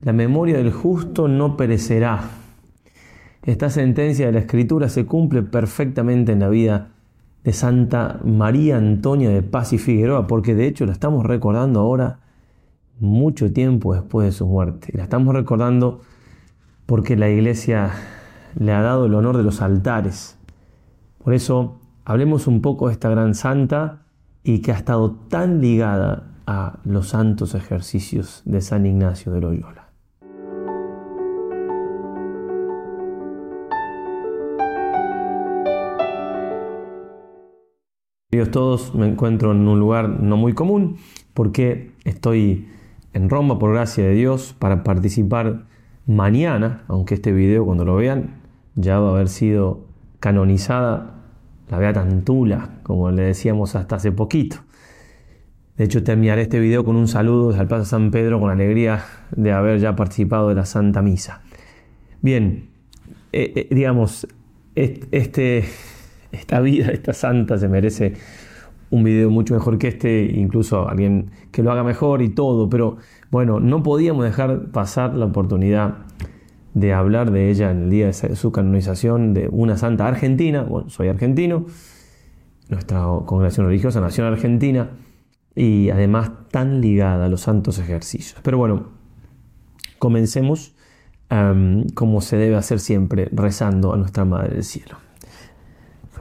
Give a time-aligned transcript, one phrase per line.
[0.00, 2.20] La memoria del justo no perecerá.
[3.42, 6.90] Esta sentencia de la Escritura se cumple perfectamente en la vida
[7.42, 12.20] de Santa María Antonia de Paz y Figueroa, porque de hecho la estamos recordando ahora
[13.00, 14.92] mucho tiempo después de su muerte.
[14.96, 16.00] La estamos recordando
[16.86, 17.90] porque la iglesia
[18.56, 20.38] le ha dado el honor de los altares.
[21.24, 24.02] Por eso hablemos un poco de esta gran santa
[24.44, 29.87] y que ha estado tan ligada a los santos ejercicios de San Ignacio de Loyola.
[38.30, 40.98] Queridos todos, me encuentro en un lugar no muy común
[41.32, 42.68] porque estoy
[43.14, 45.64] en Roma por gracia de Dios para participar
[46.06, 48.34] mañana, aunque este video cuando lo vean
[48.74, 49.80] ya va a haber sido
[50.20, 51.24] canonizada
[51.70, 54.56] la Beata tantula, como le decíamos hasta hace poquito.
[55.78, 59.04] De hecho, terminaré este video con un saludo desde el Plaza San Pedro con alegría
[59.34, 61.40] de haber ya participado de la Santa Misa.
[62.20, 62.68] Bien,
[63.32, 64.26] eh, eh, digamos,
[64.74, 65.64] este,
[66.32, 68.14] esta vida, esta santa se merece
[68.90, 72.96] un video mucho mejor que este, incluso alguien que lo haga mejor y todo, pero
[73.30, 75.98] bueno, no podíamos dejar pasar la oportunidad
[76.74, 80.88] de hablar de ella en el día de su canonización de una santa argentina, bueno,
[80.90, 81.66] soy argentino,
[82.68, 84.90] nuestra congregación religiosa nación Argentina
[85.54, 88.38] y además tan ligada a los santos ejercicios.
[88.42, 88.88] Pero bueno,
[89.98, 90.74] comencemos
[91.94, 94.96] como se debe hacer siempre, rezando a nuestra Madre del Cielo.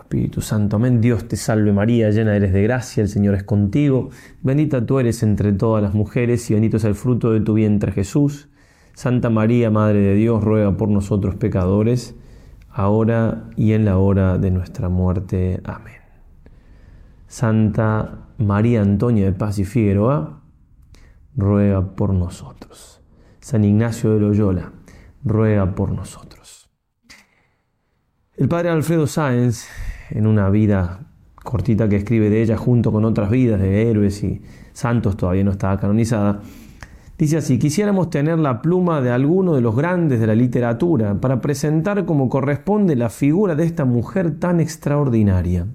[0.07, 0.77] Espíritu Santo.
[0.77, 1.01] Amén.
[1.01, 4.09] Dios te salve María, llena eres de gracia, el Señor es contigo.
[4.41, 7.91] Bendita tú eres entre todas las mujeres y bendito es el fruto de tu vientre
[7.91, 8.47] Jesús.
[8.93, 12.15] Santa María, Madre de Dios, ruega por nosotros pecadores,
[12.69, 15.59] ahora y en la hora de nuestra muerte.
[15.65, 15.95] Amén.
[17.27, 20.39] Santa María Antonia de Paz y Figueroa,
[21.35, 23.01] ruega por nosotros.
[23.41, 24.71] San Ignacio de Loyola,
[25.25, 26.69] ruega por nosotros.
[28.37, 29.65] El padre Alfredo Sáenz
[30.11, 30.99] en una vida
[31.43, 34.41] cortita que escribe de ella junto con otras vidas de héroes y
[34.73, 36.41] santos, todavía no estaba canonizada,
[37.17, 41.41] dice así, quisiéramos tener la pluma de alguno de los grandes de la literatura para
[41.41, 45.67] presentar como corresponde la figura de esta mujer tan extraordinaria,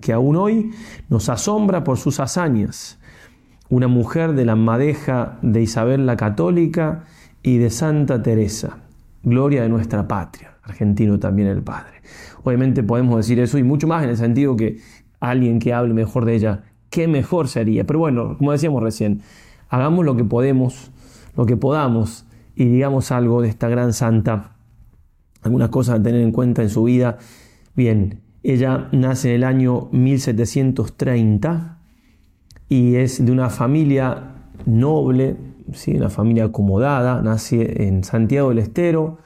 [0.00, 0.70] que aún hoy
[1.08, 2.98] nos asombra por sus hazañas,
[3.68, 7.04] una mujer de la madeja de Isabel la Católica
[7.42, 8.78] y de Santa Teresa,
[9.22, 11.94] gloria de nuestra patria argentino también el padre.
[12.44, 14.78] Obviamente podemos decir eso y mucho más en el sentido que
[15.20, 17.84] alguien que hable mejor de ella, qué mejor sería.
[17.84, 19.22] Pero bueno, como decíamos recién,
[19.68, 20.90] hagamos lo que podemos,
[21.36, 24.56] lo que podamos y digamos algo de esta gran santa,
[25.42, 27.18] algunas cosas a tener en cuenta en su vida.
[27.74, 31.78] Bien, ella nace en el año 1730
[32.68, 34.32] y es de una familia
[34.66, 35.36] noble,
[35.72, 35.94] ¿sí?
[35.96, 39.18] una familia acomodada, nace en Santiago del Estero,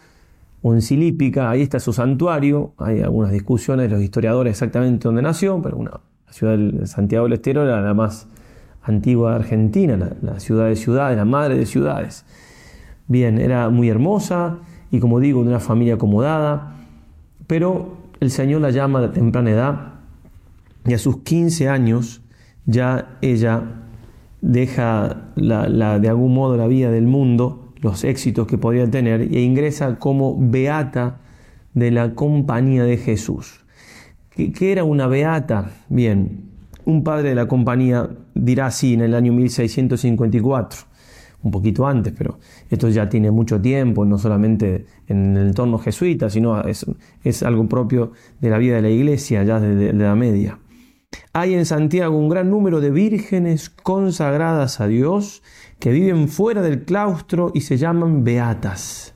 [0.81, 5.77] Silípica, ahí está su santuario, hay algunas discusiones de los historiadores exactamente dónde nació, pero
[5.77, 8.27] una, la ciudad de Santiago del Estero era la más
[8.83, 12.25] antigua de Argentina, la, ciudad de ciudades, la madre de ciudades.
[13.09, 14.57] Bien, era muy hermosa
[14.91, 16.73] y como digo, de una familia acomodada,
[17.47, 19.77] pero el Señor la llama de temprana edad
[20.87, 22.23] y a sus 15 años
[22.65, 23.63] ya ella
[24.41, 29.99] deja de algún modo la vida del mundo los éxitos que podía tener e ingresa
[30.01, 31.21] como beata
[31.75, 33.61] de la compañía de Jesús.
[34.31, 35.71] ¿Qué, era una beata?
[35.91, 36.49] Bien,
[36.87, 40.81] un padre de la compañía dirá así en el año 1654,
[41.43, 42.39] un poquito antes, pero
[42.71, 46.87] esto ya tiene mucho tiempo, no solamente en el entorno jesuita, sino es,
[47.23, 50.59] es algo propio de la vida de la iglesia ya desde la media.
[51.35, 55.43] Hay en Santiago un gran número de vírgenes consagradas a Dios
[55.85, 59.13] que viven fuera del claustro y se llaman beatas.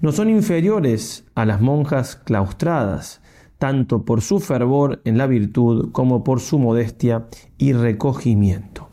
[0.00, 3.22] No son inferiores a las monjas claustradas,
[3.58, 7.26] tanto por su fervor en la virtud como por su modestia
[7.58, 8.88] y recogimiento.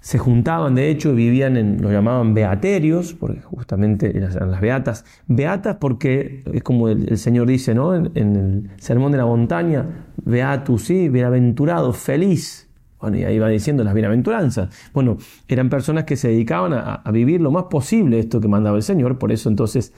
[0.00, 5.04] Se juntaban, de hecho, y vivían en, lo llamaban beaterios, porque justamente eran las beatas.
[5.26, 7.96] Beatas porque es como el, Señor dice, ¿no?
[7.96, 8.36] En, en,
[8.72, 9.84] el Sermón de la Montaña,
[10.24, 12.68] beatus, sí, bienaventurado, feliz,
[13.02, 14.68] bueno, y ahí va diciendo las bienaventuranzas.
[14.94, 15.18] Bueno,
[15.48, 19.18] eran personas que se dedicaban a, vivir lo más posible esto que mandaba el Señor,
[19.18, 19.92] por eso entonces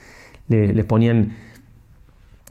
[0.48, 1.32] les ponían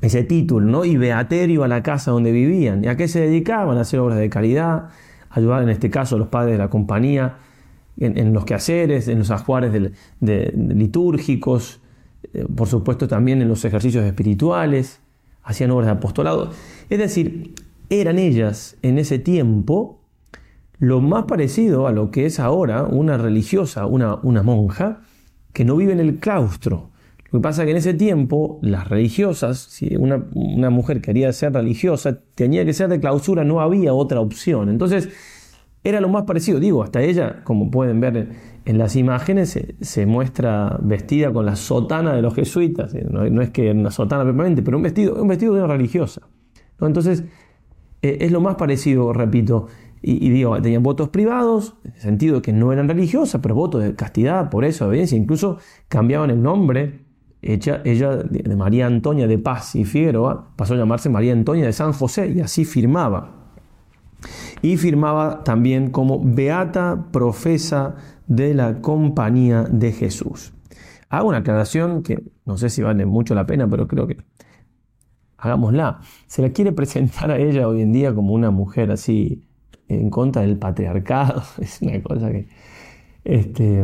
[0.02, 0.86] ese título, ¿no?
[0.86, 2.84] Y beaterio a la casa donde vivían.
[2.84, 3.80] ¿Y a qué se dedicaban?
[3.80, 4.90] A hacer obras de caridad,
[5.32, 7.38] ayudar en este caso a los padres de la compañía,
[7.98, 9.74] en, los quehaceres, en los ajuares
[10.22, 11.80] de, litúrgicos,
[12.32, 15.00] eh, por supuesto también en los ejercicios espirituales,
[15.44, 16.52] hacían obras de apostolado.
[16.92, 17.56] Es decir,
[17.90, 20.00] eran ellas en ese tiempo
[20.84, 25.00] lo más parecido a lo que es ahora una religiosa, una, monja,
[25.54, 26.90] que no vive en el claustro.
[27.32, 30.18] Lo que pasa es que en ese tiempo las religiosas, si una,
[30.70, 34.68] mujer quería ser religiosa, tenía que ser de clausura, no había otra opción.
[34.68, 35.08] Entonces,
[35.86, 38.30] era lo más parecido, digo, hasta ella, como pueden ver
[38.66, 43.72] en las imágenes, se, muestra vestida con la sotana de los jesuitas, no, es que
[43.72, 46.24] una sotana permanente, pero un vestido, un vestido de una religiosa.
[46.82, 47.24] Entonces,
[48.02, 49.68] eh, es lo más parecido, repito,
[50.06, 53.82] y, digo, tenían votos privados, en el sentido de que no eran religiosas, pero votos
[53.82, 57.06] de castidad, por eso, obediencia, incluso cambiaban el nombre.
[57.42, 61.72] Ella, ella de María Antonia de Paz y Figueroa pasó a llamarse María Antonia de
[61.74, 63.50] San José y así firmaba.
[64.62, 67.96] Y firmaba también como Beata Profesa
[68.28, 70.54] de la Compañía de Jesús.
[71.10, 74.18] Hago una aclaración que no sé si vale mucho la pena, pero creo que
[75.38, 76.00] hagámosla.
[76.28, 79.46] Se la quiere presentar a ella hoy en día como una mujer así
[79.90, 82.48] en contra del patriarcado, es una cosa que,
[83.26, 83.84] este,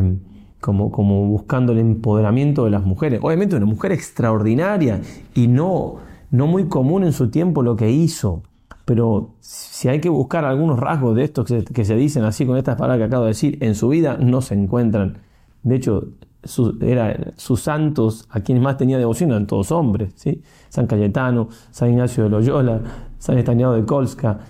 [0.60, 3.20] como, como buscando el empoderamiento de las mujeres.
[3.22, 5.00] Obviamente una mujer extraordinaria
[5.34, 5.96] y no,
[6.30, 8.42] no muy común en su tiempo lo que hizo,
[8.84, 12.76] pero si hay que buscar algunos rasgos de estos que se, dicen así con estas
[12.76, 15.18] palabras que acabo de decir, en su vida no se encuentran.
[15.62, 16.08] De hecho,
[16.42, 20.10] sus santos, a quienes más tenía devoción, eran todos hombres.
[20.16, 20.42] ¿sí?
[20.70, 22.80] San Cayetano, San Ignacio de Loyola,
[23.18, 24.40] San Estaniado de Kolska,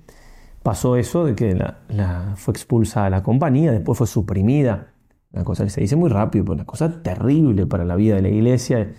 [0.63, 4.87] pasó eso de que la, fue expulsada la compañía, después fue suprimida.
[5.31, 8.23] Una cosa que se dice muy rápido, pero una cosa terrible para la vida de
[8.23, 8.91] la iglesia.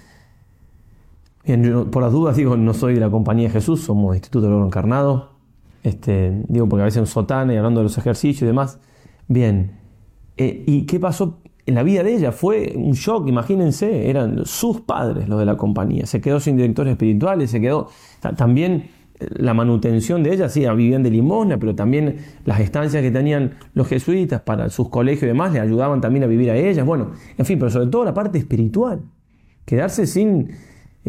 [1.45, 4.55] Bien, por las dudas digo, no soy de la compañía de Jesús, somos Instituto del
[4.55, 5.31] Oro Encarnado.
[5.83, 8.79] Este, digo, porque a veces en sotana y hablando de los ejercicios y demás,
[9.33, 9.77] Bien,
[10.39, 12.33] eh, ¿y qué pasó en la vida de ella?
[12.33, 16.91] Fue un shock, imagínense, eran sus padres los de la compañía, se quedó sin directores
[16.91, 17.91] espirituales, se quedó
[18.37, 18.89] también
[19.21, 23.53] eh, la manutención de ella, sí, vivían de limosna, pero también las estancias que tenían
[23.73, 27.13] los jesuitas para sus colegios y demás le ayudaban también a vivir a ellas, bueno,
[27.39, 29.03] en fin, pero sobre todo la parte espiritual,
[29.65, 30.49] quedarse sin,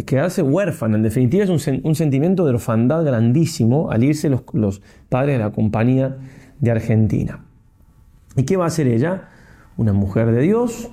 [0.05, 5.43] quedarse huérfana, en definitiva es un, sentimiento de orfandad grandísimo al irse los padres de
[5.43, 6.17] la compañía
[6.59, 7.45] de Argentina.
[8.35, 9.29] ¿Y qué va a hacer ella?
[9.77, 10.89] Una mujer de Dios,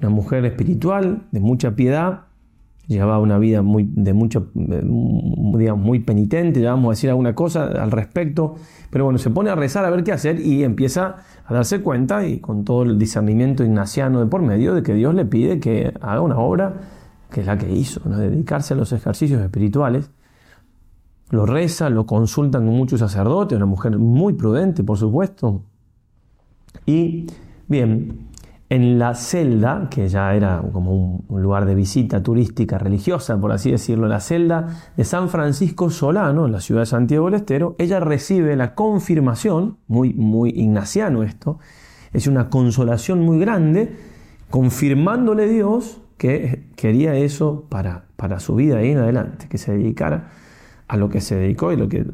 [0.00, 2.22] una mujer espiritual, de mucha piedad,
[2.86, 7.34] llevaba una vida muy, de mucho, mm, digamos, muy penitente, ya vamos a decir alguna
[7.34, 8.56] cosa al respecto,
[8.90, 11.16] pero bueno, se pone a rezar a ver qué hacer y empieza
[11.46, 15.14] a darse cuenta, y con todo el discernimiento ignaciano de por medio, de que Dios
[15.14, 16.74] le pide que haga una obra
[17.30, 18.18] que es la que hizo, ¿no?
[18.18, 20.10] dedicarse a los ejercicios espirituales.
[21.30, 25.62] Lo reza, lo consultan con muchos sacerdotes, una mujer muy prudente, por supuesto,
[26.86, 27.26] y
[27.68, 28.28] bien,
[28.68, 33.70] en la celda, que ya era como un, lugar de visita turística religiosa, por así
[33.70, 38.00] decirlo, la celda de San Francisco Solano, en la ciudad de Santiago del Estero, ella
[38.00, 41.58] recibe la confirmación, muy, muy ignaciano esto,
[42.12, 43.96] es una consolación muy grande,
[44.50, 50.30] confirmándole Dios que quería eso para, para su vida ahí en adelante, que se dedicara
[50.88, 52.04] a lo que se dedicó y lo que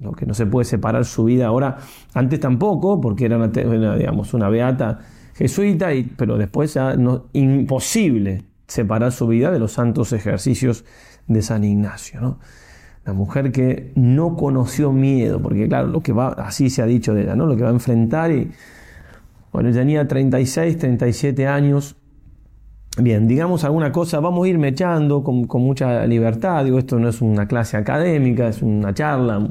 [0.00, 1.78] lo que no se puede separar su vida ahora,
[2.14, 5.00] antes tampoco, porque era una, digamos, una beata
[5.34, 10.84] jesuita, y, pero después ya no, imposible separar su vida de los santos ejercicios
[11.26, 12.20] de San Ignacio.
[12.20, 12.38] ¿no?
[13.04, 17.14] La mujer que no conoció miedo, porque claro, lo que va, así se ha dicho
[17.14, 17.46] de ella, ¿no?
[17.46, 18.50] lo que va a enfrentar y...
[19.52, 21.96] Bueno, tenía 36, 37 años.
[22.96, 26.62] Bien, digamos alguna cosa, vamos a ir echando con, con, mucha libertad.
[26.64, 29.48] Digo, esto no es una clase académica, es una charla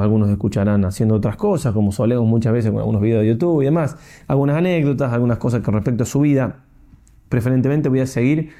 [0.00, 3.66] algunos escucharán haciendo otras cosas, como solemos muchas veces con algunos videos de YouTube y
[3.66, 6.64] demás, algunas anécdotas, algunas cosas con respecto a su vida.
[7.28, 8.50] Preferentemente voy a seguir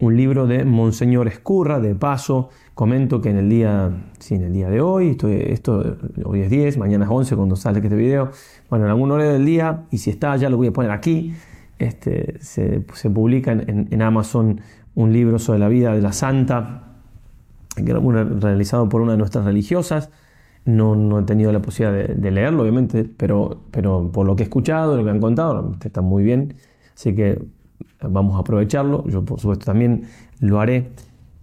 [0.00, 4.52] un libro de Monseñor Escurra, de paso, comento que en el día, sí, en el
[4.52, 8.30] día de hoy, estoy esto, hoy es 10, mañana es 11 cuando sale este video,
[8.70, 11.34] bueno, en algún horario del día, y si está, ya lo voy a poner aquí,
[11.78, 14.60] este, se, publica en, en Amazon
[14.94, 16.86] un libro sobre la vida de la santa,
[17.76, 20.10] realizado por una de nuestras religiosas,
[20.66, 24.96] no, he tenido la posibilidad de, leerlo, obviamente, pero, pero por lo que he escuchado,
[24.96, 26.54] lo que han contado, está muy bien.
[26.94, 27.42] Así que
[28.02, 29.04] vamos a aprovecharlo.
[29.08, 30.04] Yo, por supuesto, también
[30.40, 30.88] lo haré.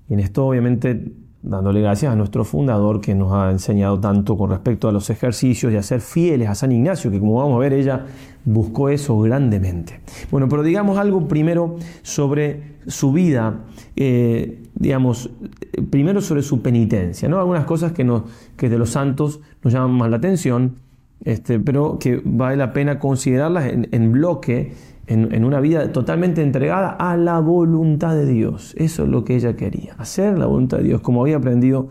[0.07, 4.51] Y en esto, obviamente, dándole gracias a nuestro fundador que nos ha enseñado tanto con
[4.51, 7.59] respecto a los ejercicios y a ser fieles a San Ignacio, que como vamos a
[7.59, 8.05] ver, ella
[8.45, 10.00] buscó eso grandemente.
[10.29, 13.62] Bueno, pero digamos algo primero sobre su vida.
[13.95, 15.29] Eh, digamos,
[15.74, 17.39] eh, primero sobre su penitencia, ¿no?
[17.39, 20.75] Algunas cosas que, de los santos nos llaman más la atención,
[21.24, 24.74] este, pero que vale la pena considerarlas en, bloque,
[25.07, 28.74] en, una vida totalmente entregada a la voluntad de Dios.
[28.77, 31.88] Eso es lo que ella quería, hacer la voluntad de Dios, como había aprendido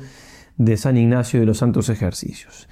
[0.57, 2.69] de San Ignacio de los Santos Ejercicios.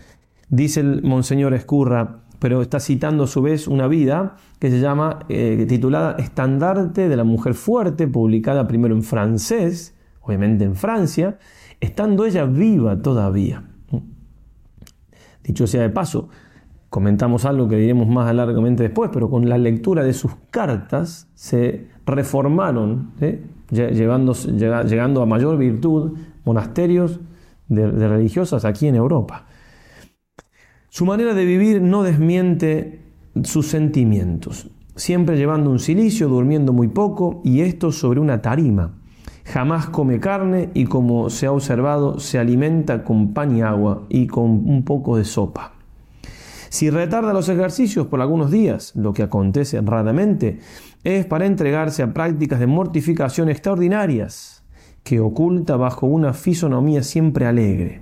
[0.49, 5.21] Dice el Monseñor Escurra, pero está citando a su vez una vida que se llama,
[5.29, 9.95] eh, titulada Estandarte de la Mujer Fuerte, publicada primero en francés,
[10.25, 11.39] obviamente en Francia,
[11.81, 13.63] estando ella viva todavía.
[15.43, 16.29] Dicho sea de paso,
[16.89, 21.89] comentamos algo que diremos más largamente después, pero con la lectura de sus cartas se
[22.07, 23.13] reformaron,
[23.71, 27.21] llegando a mayor virtud monasterios
[27.69, 29.47] de, religiosas aquí en Europa.
[30.89, 33.03] Su manera de vivir no desmiente
[33.43, 38.93] sus sentimientos, siempre llevando un silicio, durmiendo muy poco y esto sobre una tarima
[39.45, 44.27] Jamás come carne y como se ha observado, se alimenta con pan y agua y
[44.27, 45.75] con un poco de sopa.
[46.71, 50.59] Si retarda los ejercicios por algunos días, lo que acontece raramente,
[51.05, 54.65] es para entregarse a prácticas de mortificación extraordinarias
[55.05, 58.01] que oculta bajo una fisonomía siempre alegre.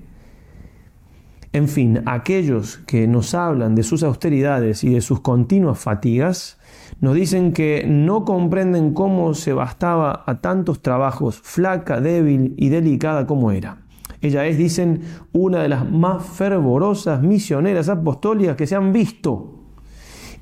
[1.52, 6.56] En fin, aquellos que nos hablan de sus austeridades y de sus continuas fatigas,
[7.02, 13.26] nos dicen que no comprenden cómo se bastaba a tantos trabajos, flaca, débil y delicada
[13.26, 13.78] como era.
[14.20, 15.00] Ella es, dicen,
[15.32, 19.58] una de las más fervorosas misioneras apostólicas que se han visto.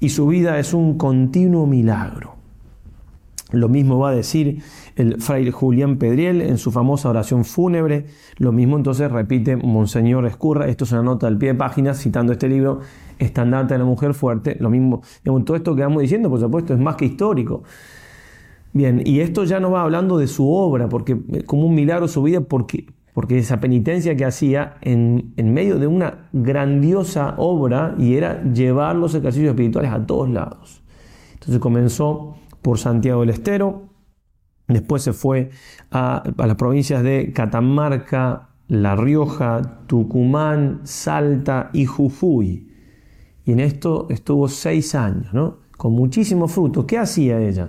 [0.00, 2.34] Y su vida es un continuo milagro.
[3.52, 4.62] Lo mismo va a decir
[4.96, 8.04] el fraile Julián Pedriel en su famosa oración fúnebre.
[8.36, 10.68] Lo mismo entonces repite Monseñor Escurra.
[10.68, 12.80] Esto es una nota al pie de página citando este libro
[13.24, 15.02] estandarte de la mujer fuerte, lo mismo,
[15.44, 17.62] todo esto que vamos diciendo, por supuesto, es más que histórico.
[18.72, 22.06] Bien, y esto ya nos va hablando de su obra, porque eh, como un milagro
[22.08, 28.14] su vida, porque, porque esa penitencia que hacía en, medio de una grandiosa obra y
[28.14, 30.82] era llevar los ejercicios espirituales a todos lados.
[31.34, 33.88] Entonces comenzó por Santiago del Estero,
[34.68, 35.50] después se fue
[35.90, 42.69] a, a las provincias de Catamarca, La Rioja, Tucumán, Salta y Jujuy
[43.50, 45.56] y en esto estuvo seis años, ¿no?
[45.76, 46.86] Con muchísimo fruto.
[46.86, 47.68] ¿Qué hacía ella?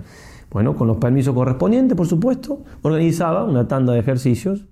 [0.52, 4.66] Bueno, con los permisos correspondientes, por supuesto, organizaba una tanda de ejercicios,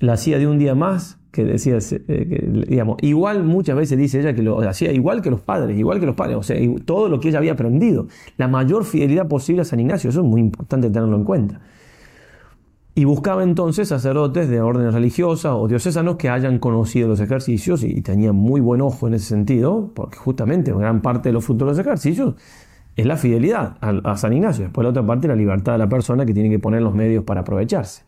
[0.00, 4.34] la hacía de un día más, que decía, eh, digamos, igual muchas veces dice ella
[4.34, 6.56] que lo hacía igual que los padres, igual que los padres, o sea,
[6.86, 10.26] todo lo que ella había aprendido, la mayor fidelidad posible a San Ignacio, eso es
[10.26, 11.60] muy importante tenerlo en cuenta.
[12.94, 18.02] Y buscaba entonces sacerdotes de orden religiosas o diocesanos que hayan conocido los ejercicios y,
[18.02, 21.70] tenían muy buen ojo en ese sentido, porque justamente gran parte de los frutos de
[21.72, 22.34] los ejercicios
[22.94, 24.64] es la fidelidad a, San Ignacio.
[24.64, 27.24] Después la otra parte la libertad de la persona que tiene que poner los medios
[27.24, 28.02] para aprovecharse.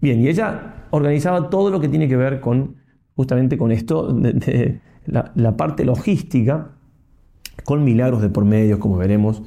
[0.00, 2.74] Bien, y ella organizaba todo lo que tiene que ver con
[3.14, 6.72] justamente con esto, de, la, la parte logística,
[7.64, 9.44] con milagros de por medio, como veremos.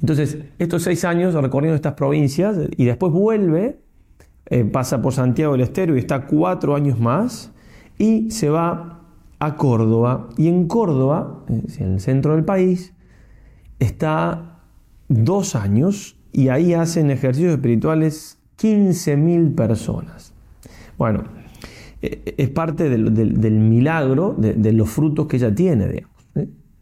[0.00, 3.78] Entonces, estos seis años recorriendo estas provincias y después vuelve
[4.46, 7.50] eh, pasa por Santiago del Estero y está cuatro años más,
[7.98, 9.00] y se va
[9.38, 10.28] a Córdoba.
[10.36, 12.92] Y en Córdoba, en el centro del país,
[13.78, 14.60] está
[15.08, 20.34] dos años y ahí hacen ejercicios espirituales 15.000 personas.
[20.98, 21.24] Bueno,
[22.02, 23.04] eh, eh, es parte del,
[23.60, 26.10] milagro, de, los frutos que ella tiene, digamos.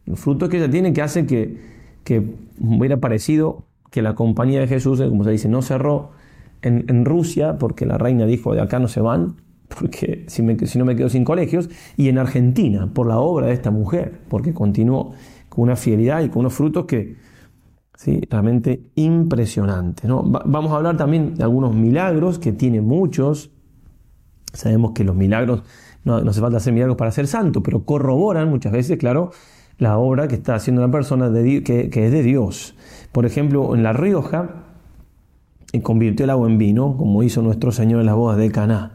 [0.05, 1.61] Los frutos que ella tiene que hacen que,
[2.03, 6.11] que hubiera parecido que la compañía de Jesús, como se dice, no cerró,
[6.63, 9.37] en, Rusia, porque la reina dijo, de acá no se van,
[9.69, 10.43] porque si,
[10.79, 14.55] no me quedo sin colegios, y en Argentina, por la obra de esta mujer, porque
[14.55, 15.13] continuó
[15.49, 17.17] con una fidelidad y con unos frutos que,
[17.95, 18.21] ¿sí?
[18.31, 20.07] realmente impresionante.
[20.07, 20.23] ¿no?
[20.23, 23.51] vamos a hablar también de algunos milagros, que tiene muchos.
[24.53, 25.63] Sabemos que los milagros,
[26.05, 29.31] no, hace falta hacer milagros para ser santo, pero corroboran muchas veces, claro,
[29.79, 32.75] la obra que está haciendo una persona que, es de Dios.
[33.11, 34.62] Por ejemplo, en La Rioja,
[35.73, 38.93] y convirtió el agua en vino, como hizo nuestro Señor en las bodas de Caná.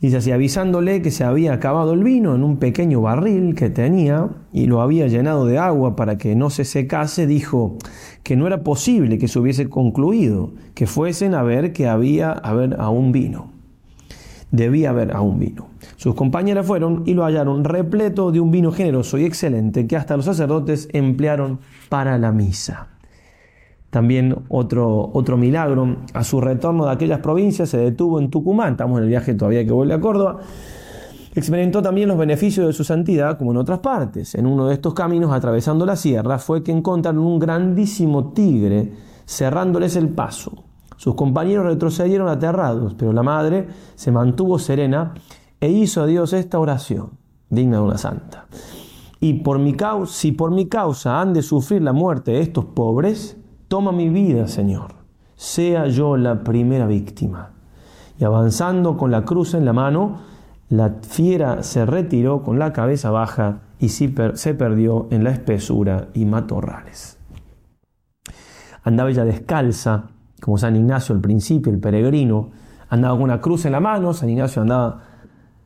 [0.00, 4.28] Dice así, avisándole que se había acabado el vino en un pequeño barril que tenía
[4.52, 7.76] y lo había llenado de agua para que no se secase, dijo
[8.22, 12.76] que no era posible que se hubiese concluido, que fuesen a ver que había haber
[12.78, 13.48] aún vino.
[14.52, 15.66] Debía haber aún vino.
[15.96, 20.16] Sus compañeras fueron y lo hallaron repleto de un vino generoso y excelente que hasta
[20.16, 21.58] los sacerdotes emplearon
[21.90, 22.86] para la misa
[23.90, 25.96] también otro, otro milagro.
[26.14, 29.64] A su retorno de aquellas provincias se detuvo en Tucumán, estamos en el viaje todavía
[29.64, 30.38] que vuelve a Córdoba.
[31.34, 34.34] Experimentó también los beneficios de su santidad como en otras partes.
[34.34, 38.92] En uno de estos caminos, atravesando la sierra, fue que encontraron un grandísimo tigre
[39.24, 40.64] cerrándoles el paso.
[40.96, 45.14] Sus compañeros retrocedieron aterrados, pero la madre se mantuvo serena
[45.60, 47.10] e hizo a Dios esta oración,
[47.50, 48.46] digna de una santa.
[49.20, 52.64] Y por mi causa, si por mi causa han de sufrir la muerte de estos
[52.64, 53.36] pobres,
[53.68, 54.92] Toma mi vida, Señor,
[55.36, 57.50] sea yo la primera víctima.
[58.18, 60.20] Y avanzando con la cruz en la mano,
[60.70, 66.24] la fiera se retiró con la cabeza baja y se perdió en la espesura y
[66.24, 67.18] matorrales.
[68.84, 70.04] Andaba ella descalza,
[70.40, 72.48] como San Ignacio al principio, el peregrino,
[72.88, 75.02] andaba con una cruz en la mano, San Ignacio andaba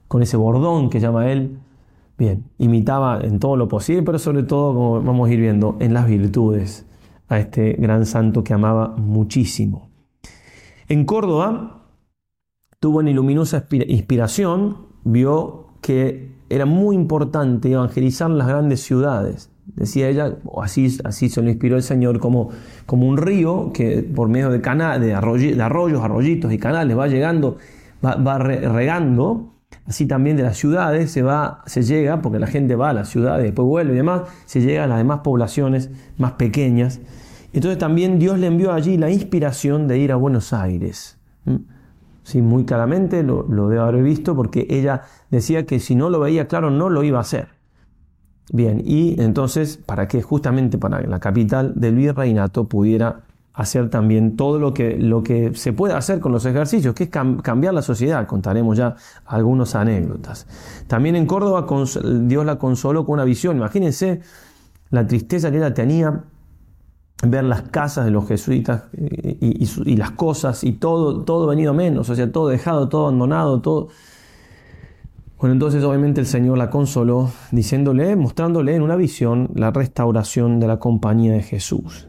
[0.09, 1.57] con ese bordón que llama él,
[2.19, 5.95] bien, imitaba en todo lo posible, pero sobre todo, como vamos a ir viendo, en
[5.95, 6.85] las virtudes
[7.33, 9.89] a este gran santo que amaba muchísimo.
[10.89, 11.87] En Córdoba
[12.79, 19.51] tuvo una iluminosa inspiración, vio que era muy importante evangelizar las grandes ciudades.
[19.65, 22.51] Decía ella, oh, así, así se lo inspiró el Señor, como,
[22.85, 25.59] como un río que por medio de, de, arroyos,
[26.03, 27.57] arroyitos y canales va llegando,
[28.05, 29.49] va, regando
[29.87, 33.09] así también de las ciudades se va se llega porque la gente va a las
[33.09, 37.01] ciudades después vuelve y demás se llega a las demás poblaciones más pequeñas
[37.53, 41.19] entonces también Dios le envió allí la inspiración de ir a Buenos Aires.
[42.23, 46.21] Sí, muy claramente lo, lo debo haber visto porque ella decía que si no lo
[46.21, 47.49] veía claro no lo iba a hacer.
[48.53, 50.21] Bien, y entonces, ¿para qué?
[50.23, 53.21] Justamente para que la capital del virreinato pudiera
[53.55, 57.83] hacer también todo lo que, se puede hacer con los ejercicios, que es cambiar la
[57.83, 58.27] sociedad.
[58.27, 60.47] Contaremos ya algunas anécdotas.
[60.87, 61.67] También en Córdoba
[62.25, 63.57] Dios la consoló con una visión.
[63.59, 64.21] Imagínense
[64.91, 66.23] la tristeza que ella tenía
[67.25, 72.09] ver las casas de los jesuitas eh, y, las cosas y todo, todo venido menos,
[72.11, 73.89] o sea, todo dejado, todo abandonado, todo...
[75.39, 80.69] Bueno, entonces obviamente el Señor la consoló diciéndole, mostrándole en una visión la restauración de
[80.69, 82.07] la compañía de Jesús.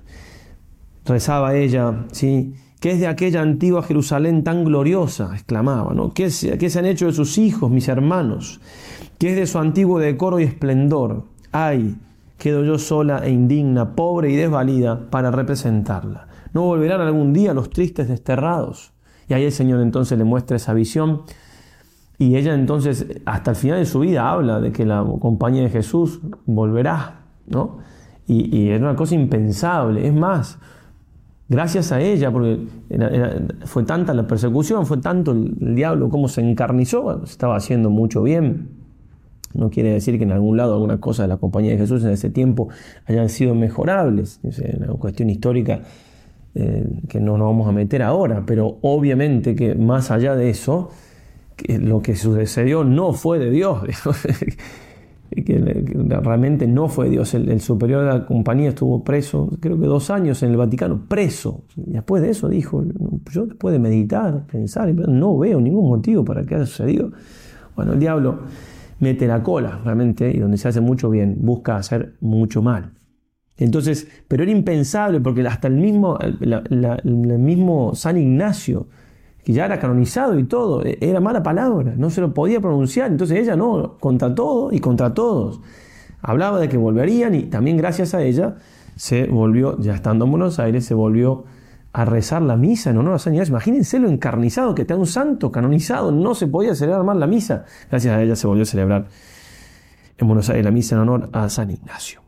[1.05, 2.53] Rezaba ella, ¿sí?
[2.79, 5.31] ¿Qué es de aquella antigua Jerusalén tan gloriosa?
[5.33, 6.13] exclamaba, ¿no?
[6.13, 6.29] ¿Qué,
[6.59, 8.61] ¿Qué se han hecho de sus hijos, mis hermanos?
[9.17, 11.23] ¿Qué es de su antiguo decoro y esplendor?
[11.51, 11.95] ¡Ay!
[12.43, 16.27] quedo yo sola e indigna, pobre y desvalida para representarla.
[16.53, 18.91] No volverán algún día los tristes desterrados.
[19.29, 21.21] Y ahí el Señor entonces le muestra esa visión.
[22.17, 25.69] Y ella entonces, hasta el final de su vida, habla de que la compañía de
[25.69, 27.77] Jesús volverá, ¿no?
[28.27, 30.05] Y, era una cosa impensable.
[30.05, 30.57] Es más,
[31.47, 32.67] gracias a ella, porque
[33.63, 38.21] fue tanta la persecución, fue tanto el, el diablo como se encarnizó, estaba haciendo mucho
[38.21, 38.82] bien
[39.53, 42.11] no quiere decir que en algún lado alguna cosa de la compañía de Jesús en
[42.11, 42.69] ese tiempo
[43.05, 44.39] hayan sido mejorables.
[44.43, 45.81] Es una cuestión histórica
[46.55, 50.89] eh, que no nos vamos a meter ahora, pero obviamente que más allá de eso,
[51.55, 53.81] que lo que sucedió no fue de Dios.
[55.29, 55.83] que
[56.21, 57.33] realmente no fue Dios.
[57.35, 61.63] El, superior de la compañía estuvo preso, creo que dos años en el Vaticano, preso.
[61.75, 62.83] Y después de eso dijo,
[63.31, 67.11] yo después de meditar, pensar, no veo ningún motivo para que haya sucedido.
[67.75, 68.39] Bueno, el diablo
[68.99, 72.91] mete la cola realmente y donde se hace mucho bien busca hacer mucho mal.
[73.57, 78.87] Entonces, pero era impensable porque hasta el mismo, el mismo San Ignacio,
[79.43, 83.11] que ya era canonizado y todo, e, era mala palabra, no se lo podía pronunciar,
[83.11, 85.61] entonces ella no, contra todo y contra todos.
[86.21, 88.55] Hablaba de que volverían y también gracias a ella
[88.95, 91.43] se volvió, ya estando en Buenos Aires, se volvió
[91.93, 93.51] a rezar la misa en honor a San Ignacio.
[93.51, 96.11] Imagínense lo encarnizado que está un santo canonizado.
[96.11, 97.65] No se podía celebrar más la misa.
[97.89, 99.05] Gracias a ella se volvió a celebrar
[100.17, 102.21] en Buenos Aires la misa en honor a San Ignacio.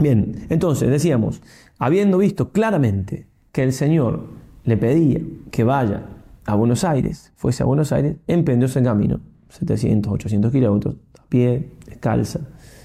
[0.00, 1.42] Bien, entonces decíamos,
[1.78, 4.24] habiendo visto claramente que el Señor
[4.64, 6.04] le pedía que vaya
[6.46, 11.72] a Buenos Aires, fuese a Buenos Aires, emprendió ese camino, 700, 800 kilómetros, a pie,
[11.86, 12.40] descalza,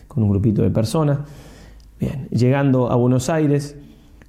[0.10, 1.20] con un grupito de personas.
[1.98, 3.78] Bien, llegando a Buenos Aires,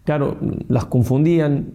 [0.09, 1.75] Claro, las confundían,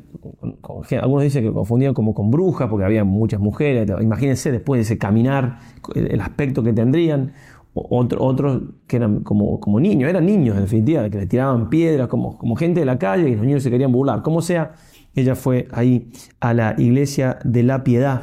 [1.00, 4.98] algunos dicen que confundían como con brujas, porque había muchas mujeres, imagínense después de ese
[4.98, 5.60] caminar,
[5.94, 7.34] el, aspecto que tendrían,
[7.76, 12.36] otros que eran como, como niños, eran niños en definitiva, que le tiraban piedras, como,
[12.40, 14.72] como gente de la calle, y los niños se querían burlar, como sea,
[15.14, 18.22] ella fue ahí a la iglesia de la piedad,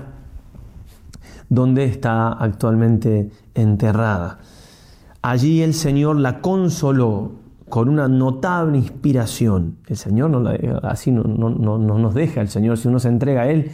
[1.49, 4.41] donde está actualmente enterrada.
[5.23, 7.39] Allí el Señor la consoló
[7.71, 9.77] con una notable inspiración.
[9.87, 10.43] El Señor no
[10.83, 13.71] así no, nos deja, el Señor, si uno se entrega a Él,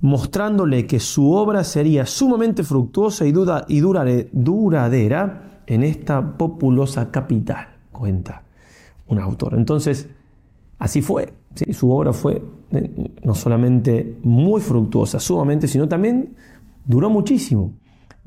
[0.00, 3.80] mostrándole que su obra sería sumamente fructuosa y, duda, y
[4.32, 8.42] duradera en esta populosa capital, cuenta
[9.06, 9.54] un autor.
[9.54, 10.08] Entonces,
[10.80, 11.32] así fue.
[11.72, 16.34] Su obra fue eh, no solamente muy fructuosa, sumamente, sino también
[16.84, 17.74] duró muchísimo.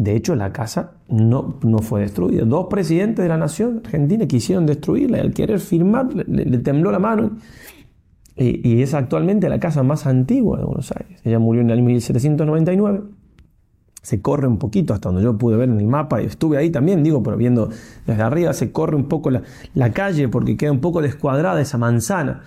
[0.04, 2.44] De hecho, la casa no, no fue destruida.
[2.44, 6.98] Dos presidentes de la nación argentina quisieron destruirla y al querer firmar le, tembló la
[6.98, 7.38] mano.
[8.36, 11.20] Y, es actualmente la casa más antigua de Buenos Aires.
[11.24, 13.02] Ella murió en el año 1799.
[14.02, 16.72] Se corre un poquito hasta donde yo pude ver en el mapa, y estuve ahí
[16.72, 17.70] también, digo, pero viendo
[18.08, 19.44] desde arriba, se corre un poco la,
[19.76, 22.42] la calle porque queda un poco descuadrada esa manzana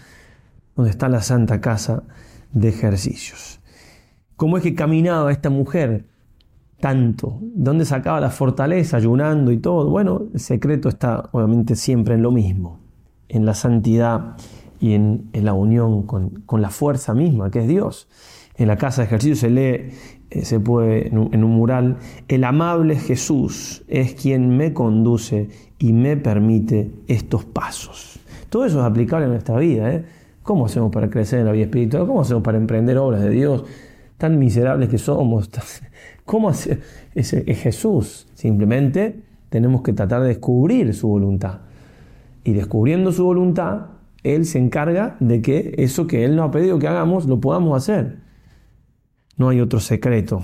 [0.74, 2.02] donde está la Santa Casa
[2.52, 3.60] de Ejercicios.
[4.34, 6.06] ¿Cómo es que caminaba esta mujer?
[6.80, 7.38] tanto?
[7.42, 9.88] ¿Dónde sacaba la fortaleza ayunando y todo?
[9.90, 12.80] Bueno, el secreto está obviamente siempre en lo mismo,
[13.28, 14.36] en la santidad
[14.80, 18.08] y en, la unión con, la fuerza misma que es Dios.
[18.56, 19.90] En la casa de ejercicio se lee,
[20.30, 21.96] eh, se puede en un, mural,
[22.28, 28.18] el amable Jesús es quien me conduce y me permite estos pasos.
[28.50, 29.92] Todo eso es aplicable en nuestra vida.
[29.92, 30.04] ¿eh?
[30.42, 32.06] ¿Cómo hacemos para crecer en la vida espiritual?
[32.06, 33.64] ¿Cómo hacemos para emprender obras de Dios?
[34.18, 35.50] tan miserables que somos.
[36.24, 36.80] ¿Cómo hacer?
[37.14, 38.26] Es, Jesús.
[38.34, 41.58] Simplemente tenemos que tratar de descubrir su voluntad.
[42.44, 43.86] Y descubriendo su voluntad,
[44.22, 47.76] Él se encarga de que eso que Él nos ha pedido que hagamos, lo podamos
[47.76, 48.18] hacer.
[49.36, 50.42] No hay otro secreto.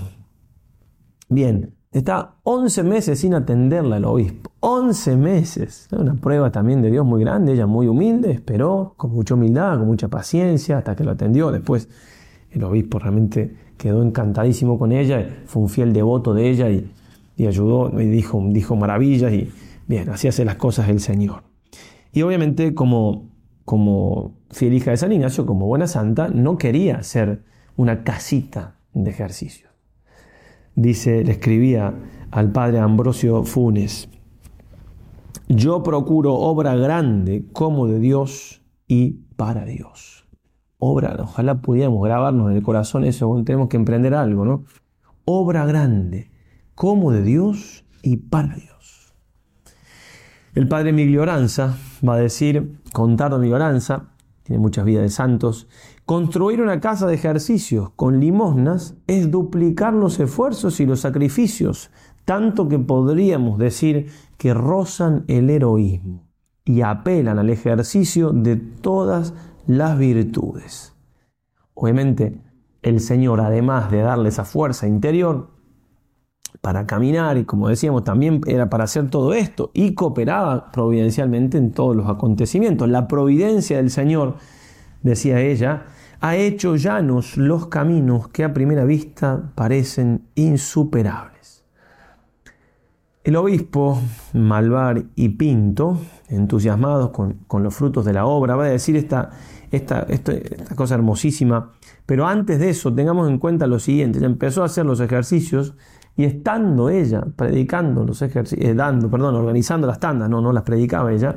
[1.29, 4.51] Bien, está 11 meses sin atenderla el obispo.
[4.61, 5.87] 11 meses.
[5.91, 7.53] Una prueba también de Dios muy grande.
[7.53, 11.51] Ella muy humilde, esperó con mucha humildad, con mucha paciencia, hasta que lo atendió.
[11.51, 11.87] Después
[12.51, 16.87] el obispo realmente quedó encantadísimo con ella, fue un fiel devoto de ella y,
[17.47, 19.49] ayudó y dijo, dijo maravillas y
[19.87, 21.41] bien, así hace las cosas el Señor.
[22.13, 23.27] Y obviamente como,
[23.65, 27.43] como fiel hija de San Ignacio, como buena santa, no quería ser
[27.75, 29.69] una casita de ejercicio.
[30.75, 31.91] Dice, le escribía
[32.29, 34.07] al padre Ambrosio Funes,
[35.49, 40.20] yo procuro obra grande como de Dios y para Dios
[40.83, 44.63] ojalá pudiéramos grabarnos en el corazón eso, tenemos que emprender algo, ¿no?
[45.25, 46.31] Obra grande,
[46.73, 49.13] como de Dios y para Dios.
[50.55, 54.05] El padre Miglioranza va a decir, contardo Miglioranza,
[54.43, 55.69] tiene muchas vidas de santos,
[56.07, 61.91] construir una casa de ejercicios con limosnas es duplicar los esfuerzos y los sacrificios,
[62.25, 66.30] tanto que podríamos decir que rozan el heroísmo
[66.65, 69.33] y apelan al ejercicio de todas
[69.67, 70.93] las virtudes.
[71.73, 72.39] Obviamente,
[72.81, 75.49] el Señor, además de darle esa fuerza interior
[76.61, 81.71] para caminar, y como decíamos, también era para hacer todo esto, y cooperaba providencialmente en
[81.71, 82.87] todos los acontecimientos.
[82.89, 84.35] La providencia del Señor,
[85.01, 85.85] decía ella,
[86.19, 91.30] ha hecho llanos los caminos que a primera vista parecen insuperables.
[93.23, 94.01] El obispo
[94.33, 99.29] Malvar y Pinto, entusiasmados con, los frutos de la obra, va a decir esta,
[100.75, 101.69] cosa hermosísima,
[102.07, 105.75] pero antes de eso tengamos en cuenta lo siguiente, ella empezó a hacer los ejercicios
[106.17, 110.63] y estando ella predicando los ejercicios, eh, dando, perdón, organizando las tandas, no, no las
[110.63, 111.35] predicaba ella,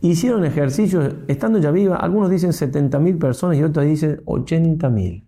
[0.00, 5.24] hicieron ejercicios, estando ella viva, algunos dicen 70.000 personas y otros dicen 80.000.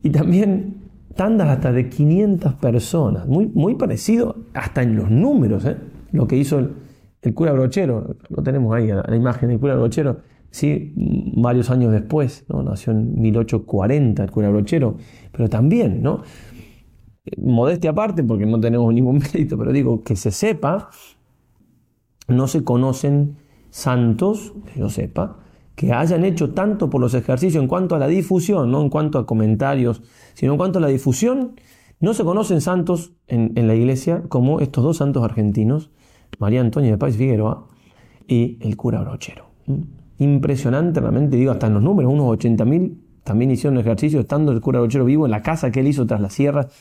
[0.00, 0.77] Y también
[1.16, 5.76] tandas hasta de 500 personas, muy, muy parecido hasta en los números, ¿eh?
[6.12, 6.72] lo que hizo el,
[7.34, 10.94] cura Brochero, lo tenemos ahí, la, la imagen del cura Brochero, ¿sí?
[11.36, 12.62] varios años después, ¿no?
[12.62, 14.96] nació en 1840 el cura Brochero,
[15.32, 16.22] pero también, ¿no?
[17.36, 20.90] modestia aparte, porque no tenemos ningún mérito, pero digo que se sepa,
[22.28, 23.36] no se conocen
[23.70, 25.38] santos, que yo sepa,
[25.78, 29.16] que hayan hecho tanto por los ejercicios en cuanto a la difusión, no en cuanto
[29.16, 30.02] a comentarios,
[30.34, 31.52] sino en cuanto a la difusión,
[32.00, 35.92] no se conocen santos en, la iglesia como estos dos santos argentinos,
[36.40, 37.68] María Antonia de País Figueroa
[38.26, 39.50] y el cura Brochero.
[39.66, 39.82] ¿Mm?
[40.18, 44.80] Impresionante realmente, digo, hasta en los números, unos 80.000 también hicieron ejercicio estando el cura
[44.80, 46.74] Brochero vivo en la casa que él hizo tras las sierras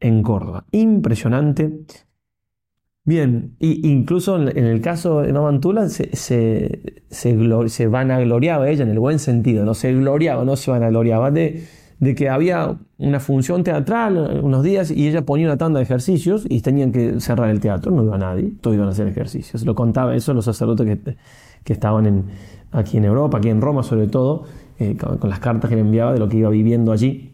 [0.00, 0.64] en Córdoba.
[0.70, 1.82] Impresionante
[3.04, 9.18] Bien, incluso en el caso de Novantula se, se, se, vanagloriaba ella en el buen
[9.18, 11.64] sentido, no se gloriaba, no se vanagloriaba de,
[11.98, 16.44] de que había una función teatral unos días y ella ponía una tanda de ejercicios
[16.48, 19.66] y tenían que cerrar el teatro, no iba nadie, todos iban a hacer ejercicios.
[19.66, 21.16] Lo contaba eso los sacerdotes que,
[21.64, 22.26] que estaban en,
[22.70, 24.44] aquí en Europa, aquí en Roma sobre todo,
[24.78, 27.31] eh, con las cartas que le enviaba de lo que iba viviendo allí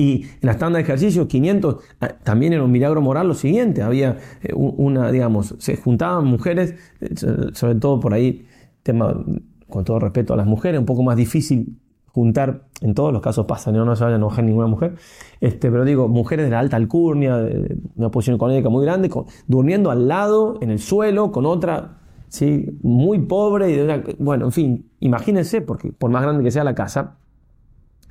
[0.00, 3.82] y en la tanda de ejercicio, 500, ah, también era un milagro moral lo siguiente.
[3.82, 7.08] Había eh, una, digamos, se juntaban mujeres, eh,
[7.52, 8.46] sobre todo por ahí,
[8.82, 9.14] tema
[9.68, 13.44] con todo respeto a las mujeres, un poco más difícil juntar, en todos los casos
[13.46, 14.94] pasa, no, se vaya a enojar ninguna mujer,
[15.42, 19.08] este, pero digo, mujeres de la alta alcurnia, de una posición económica muy grande,
[19.46, 22.70] durmiendo al lado, en el suelo, con otra, ¿sí?
[22.82, 27.18] muy pobre, bueno, en fin, imagínense, porque por más grande que sea la casa,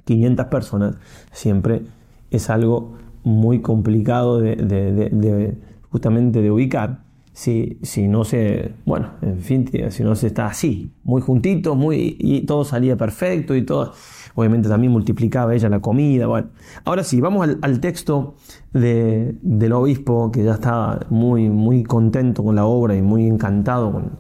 [0.09, 0.95] 500 personas,
[1.31, 1.83] siempre
[2.31, 2.93] es algo
[3.23, 5.55] muy complicado de,
[5.91, 7.03] justamente de ubicar.
[7.31, 12.17] Si, si, no se, bueno, en fin, si no se está así, muy juntito, muy,
[12.19, 13.93] y todo salía perfecto y todo.
[14.33, 16.25] Obviamente también multiplicaba ella la comida.
[16.25, 16.49] Bueno.
[16.85, 18.33] Ahora sí, vamos al, texto
[18.73, 19.39] del
[19.73, 23.91] obispo que ya estaba muy, muy contento con la obra y muy encantado.
[23.91, 24.11] Con...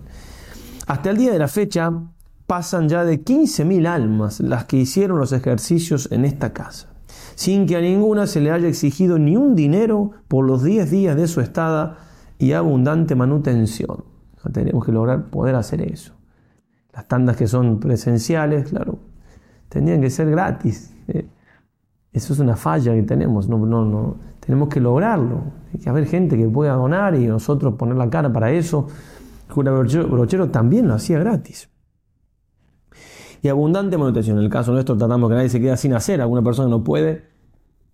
[0.85, 1.91] Hasta el día de la fecha,
[2.49, 6.89] pasan ya de 15.000 almas las que hicieron los ejercicios en esta casa,
[7.35, 11.15] sin que a ninguna se le haya exigido ni un dinero por los 10 días
[11.15, 11.97] de su estada
[12.39, 14.03] y abundante manutención.
[14.51, 16.13] tenemos que lograr poder hacer eso.
[16.91, 18.97] Las tandas que son presenciales, claro,
[19.69, 20.91] tenían que ser gratis.
[21.07, 21.27] ¿eh?
[22.11, 24.15] eso es una falla que tenemos, no, no, no.
[24.39, 25.53] tenemos que lograrlo.
[25.71, 28.87] Hay que haber gente que pueda donar y nosotros poner la cara para eso.
[29.49, 31.69] Jura Brochero también lo hacía gratis
[33.41, 34.37] y abundante manutención.
[34.37, 37.25] En el caso nuestro tratamos que nadie se quede sin hacer, alguna persona no puede,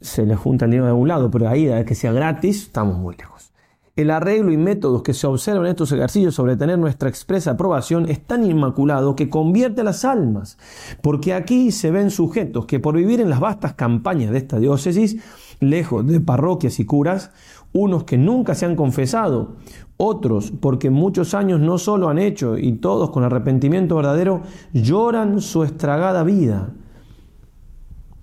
[0.01, 2.97] se le junta el dinero de algún lado, pero ahí, a que sea gratis, estamos
[2.97, 3.51] muy lejos.
[3.95, 8.09] El arreglo y métodos que se observan en estos ejercicios sobre tener nuestra expresa aprobación
[8.09, 10.57] es tan inmaculado que convierte a las almas,
[11.01, 15.23] porque aquí se ven sujetos que por vivir en las vastas campañas de esta diócesis,
[15.61, 17.31] lejos de parroquias y curas,
[17.75, 19.55] unos que nunca se han confesado,
[19.97, 25.61] otros porque muchos años no solo han hecho, y todos con arrepentimiento verdadero, lloran su
[25.65, 26.69] estragada vida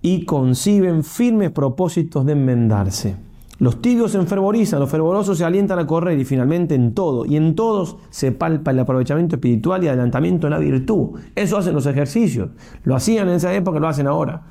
[0.01, 3.17] y conciben firmes propósitos de enmendarse.
[3.59, 7.37] Los tibios se enfervorizan, los fervorosos se alientan a correr y finalmente en todo y
[7.37, 11.11] en todos se palpa el aprovechamiento espiritual y adelantamiento en la virtud.
[11.35, 12.49] Eso hacen los ejercicios.
[12.85, 14.43] Lo hacían en esa época, lo hacen ahora.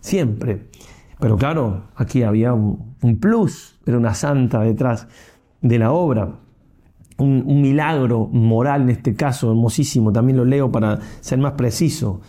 [0.00, 0.66] Siempre.
[1.20, 5.08] Pero claro, aquí había un, plus, era una santa detrás
[5.60, 6.38] de la obra.
[7.16, 12.20] Un, milagro moral en este caso, hermosísimo, también lo leo para ser más preciso.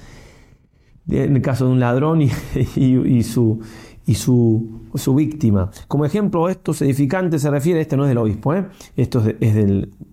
[1.07, 5.69] En el caso de un ladrón y, su, víctima.
[5.87, 8.65] Como ejemplo, esto estos edificantes se refiere, este no es del obispo, ¿eh?
[8.95, 9.53] esto es, de,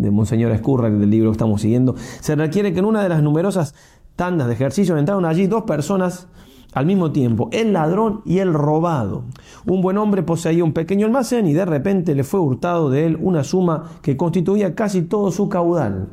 [0.00, 1.96] del, Monseñor Escurra, del libro que estamos siguiendo.
[2.20, 3.74] Se requiere que en una de las numerosas
[4.14, 6.28] tandas de ejercicio entraron allí dos personas
[6.76, 9.24] al mismo tiempo el ladrón y el robado.
[9.66, 13.18] Un buen hombre poseía un pequeño almacén y de repente le fue hurtado de él
[13.18, 16.08] una suma que constituía casi todo su caudal.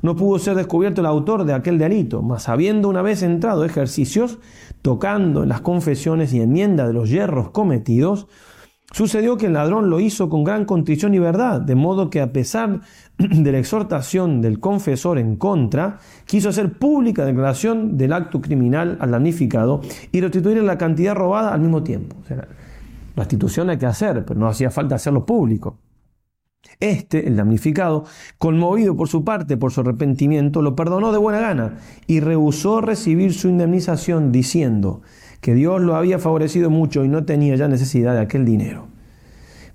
[0.00, 4.38] No pudo ser descubierto el autor de aquel delito, mas habiendo una vez entrado ejercicios,
[4.80, 8.28] tocando en las confesiones y enmienda de los yerros cometidos,
[8.90, 12.32] Sucedió que el ladrón lo hizo con gran contrición y verdad, de modo que a
[12.32, 12.80] pesar
[13.18, 19.10] de la exhortación del confesor en contra, quiso hacer pública declaración del acto criminal al
[19.10, 19.80] damnificado
[20.12, 22.16] y restituirle la cantidad robada al mismo tiempo.
[22.30, 25.78] O la hay que hacer, pero no hacía falta hacerlo público.
[26.78, 28.04] Este, el damnificado,
[28.38, 33.32] conmovido por su parte, por su arrepentimiento, lo perdonó de buena gana y rehusó recibir
[33.32, 35.02] su indemnización diciendo
[35.40, 38.86] que Dios lo había favorecido mucho y no tenía ya necesidad de aquel dinero.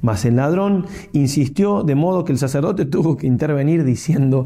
[0.04, 4.46] Mas el ladrón insistió de modo que el sacerdote tuvo que intervenir diciendo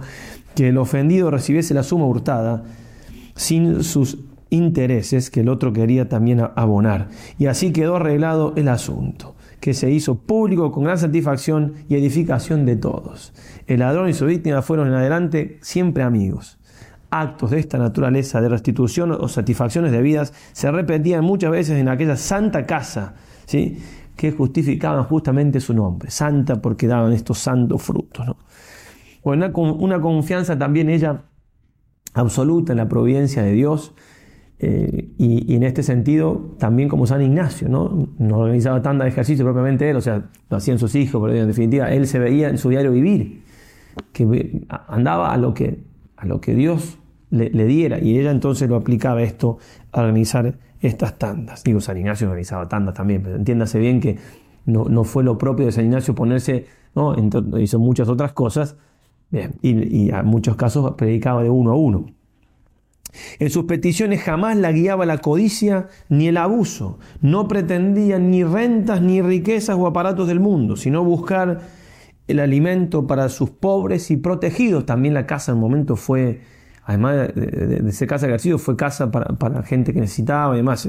[0.55, 2.63] que el ofendido recibiese la suma hurtada
[3.35, 4.19] sin sus
[4.51, 7.09] intereses que el otro quería también abonar.
[7.39, 12.67] Y así quedó arreglado el asunto, que se hizo público con gran satisfacción y edificación
[12.67, 13.33] de todos.
[13.65, 16.59] El ladrón y su víctima fueron en adelante siempre amigos.
[17.09, 22.15] Actos de esta naturaleza de restitución o satisfacciones debidas se repetían muchas veces en aquella
[22.15, 23.15] santa casa,
[23.47, 23.79] ¿sí?
[24.17, 28.25] que justificaban justamente su nombre, santa porque daban estos santos frutos.
[28.25, 28.35] ¿no?
[29.23, 31.21] Bueno, una, confianza también ella
[32.13, 33.93] absoluta en la providencia de Dios
[34.59, 38.07] eh, y, en este sentido también como San Ignacio, ¿no?
[38.35, 42.07] organizaba tanta ejercicio propiamente él, o sea, lo hacían sus hijos, pero en definitiva él
[42.07, 43.43] se veía en su diario vivir,
[44.13, 45.83] que andaba a lo que,
[46.15, 46.97] a lo que Dios
[47.29, 49.59] le, le diera y ella entonces lo aplicaba esto
[49.91, 51.63] a organizar estas tandas.
[51.63, 54.17] Digo, San Ignacio organizaba tandas también, pero entiéndase bien que
[54.65, 57.15] no, fue lo propio de San Ignacio ponerse, ¿no?
[57.59, 58.75] hizo muchas otras cosas
[59.61, 62.05] y, y en muchos casos predicaba de uno a uno.
[63.39, 66.99] En sus peticiones jamás la guiaba la codicia ni el abuso.
[67.21, 71.61] No pretendía ni rentas, ni riquezas o aparatos del mundo, sino buscar
[72.27, 74.85] el alimento para sus pobres y protegidos.
[74.85, 76.41] También la casa en un momento fue
[76.87, 80.87] además de, ser casa de ejercicio, fue casa para, la gente que necesitaba y demás.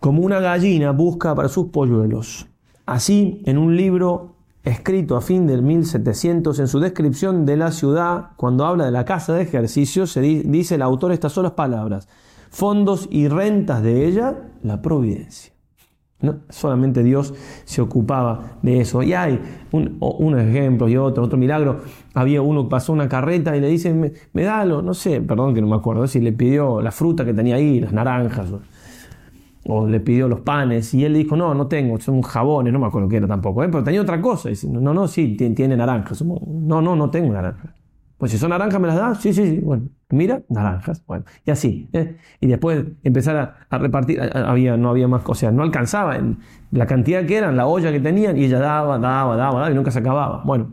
[0.00, 2.46] Como una gallina busca para sus polluelos.
[2.86, 8.30] Así, en un libro escrito a fin del 1700, en su descripción de la ciudad,
[8.36, 12.08] cuando habla de la casa de ejercicio, se dice el autor estas solas palabras.
[12.50, 15.52] Fondos y rentas de ella, la providencia
[16.48, 17.32] solamente Dios
[17.64, 19.02] se ocupaba de eso.
[19.02, 19.40] Y hay
[19.72, 21.80] unos ejemplos y otro, otro milagro.
[22.14, 25.54] Había uno que pasó una carreta y le dice, me, da lo, no sé, perdón
[25.54, 28.52] que no me acuerdo, si le pidió la fruta que tenía ahí, las naranjas,
[29.66, 32.78] o, le pidió los panes, y él le dijo, no, no tengo, son jabones, no
[32.78, 33.68] me acuerdo qué era tampoco, ¿eh?
[33.70, 34.48] pero tenía otra cosa.
[34.48, 36.22] Y dice, no, no, sí, tiene, tiene naranjas.
[36.22, 37.70] No, no, no tengo naranjas.
[38.18, 39.14] Pues si son naranjas, ¿me las da?
[39.14, 39.84] Sí, sí, sí, bueno.
[40.10, 41.02] Mira, naranjas.
[41.06, 41.88] Bueno, y así.
[41.92, 42.16] ¿eh?
[42.40, 44.20] Y después empezar a, repartir.
[44.34, 46.38] Había, no había más, o sea, no alcanzaba en
[46.72, 49.74] la cantidad que eran, la olla que tenían, y ella daba, daba, daba, daba, y
[49.74, 50.42] nunca se acababa.
[50.44, 50.72] Bueno,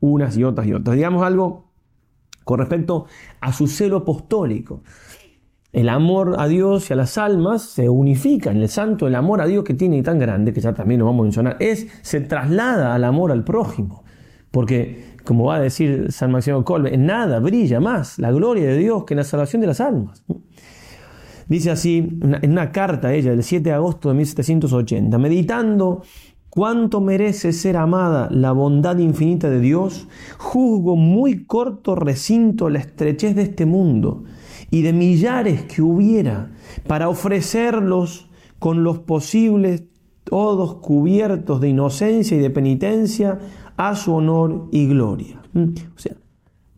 [0.00, 0.96] unas y otras y otras.
[0.96, 1.70] Digamos algo
[2.44, 3.06] con respecto
[3.40, 4.82] a su celo apostólico.
[5.72, 9.40] El amor a Dios y a las almas se unifica en el santo, el amor
[9.40, 11.86] a Dios que tiene y tan grande, que ya también lo vamos a mencionar, es,
[12.02, 14.02] se traslada al amor al prójimo.
[14.50, 18.76] Porque como va a decir San Máximo Colbe, en nada brilla más la gloria de
[18.78, 20.24] Dios que en la salvación de las almas.
[21.46, 26.02] Dice así, en una carta ella del 7 de agosto de 1780, meditando
[26.48, 33.36] cuánto merece ser amada la bondad infinita de Dios, juzgo muy corto recinto la estrechez
[33.36, 34.24] de este mundo
[34.68, 36.50] y de millares que hubiera
[36.88, 39.84] para ofrecerlos con los posibles
[40.24, 43.38] todos cubiertos de inocencia y de penitencia
[43.88, 45.40] a su honor y gloria.
[45.54, 45.68] Mm.
[45.96, 46.14] O sea,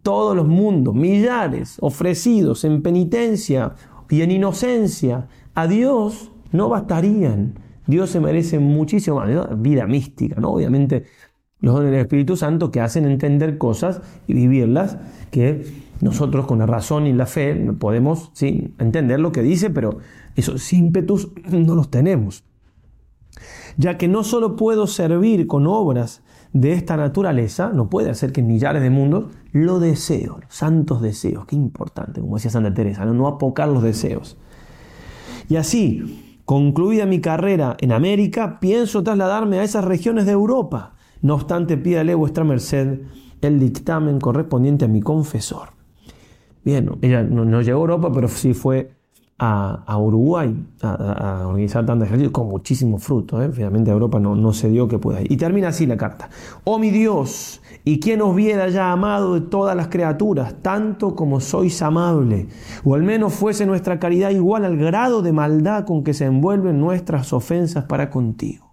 [0.02, 3.74] todos los mundos, millares ofrecidos en penitencia
[4.08, 7.58] y en inocencia a Dios no bastarían.
[7.88, 9.20] Dios se merece muchísimo
[9.56, 10.50] Vida mística, ¿no?
[10.50, 11.06] Obviamente,
[11.58, 14.98] los dones del Espíritu Santo que hacen entender cosas y vivirlas
[15.32, 15.66] que
[16.00, 19.98] nosotros con la razón y la fe podemos sí, entender lo que dice, pero
[20.36, 22.44] esos ímpetus no los tenemos.
[23.76, 26.21] Ya que no solo puedo servir con obras
[26.52, 31.00] de esta naturaleza, no puede hacer que en millares de mundos lo deseo, los santos
[31.00, 34.36] deseos, qué importante, como decía Santa Teresa, no, apocar los deseos.
[35.48, 40.94] Y así, concluida mi carrera en América, pienso trasladarme a esas regiones de Europa.
[41.22, 43.00] No obstante, pídale vuestra merced
[43.40, 45.70] el dictamen correspondiente a mi confesor.
[46.64, 48.90] Bien, ella no, no llegó a Europa, pero sí fue
[49.44, 53.42] a, Uruguay a, organizar tantos ejercicios con muchísimo fruto.
[53.42, 53.50] ¿eh?
[53.52, 55.32] Finalmente Europa no, no se dio que pueda ir.
[55.32, 56.30] Y termina así la carta.
[56.64, 61.40] Oh mi Dios, y quien os viera ya amado de todas las criaturas, tanto como
[61.40, 62.46] sois amable,
[62.84, 66.78] o al menos fuese nuestra caridad igual al grado de maldad con que se envuelven
[66.80, 68.68] nuestras ofensas para contigo.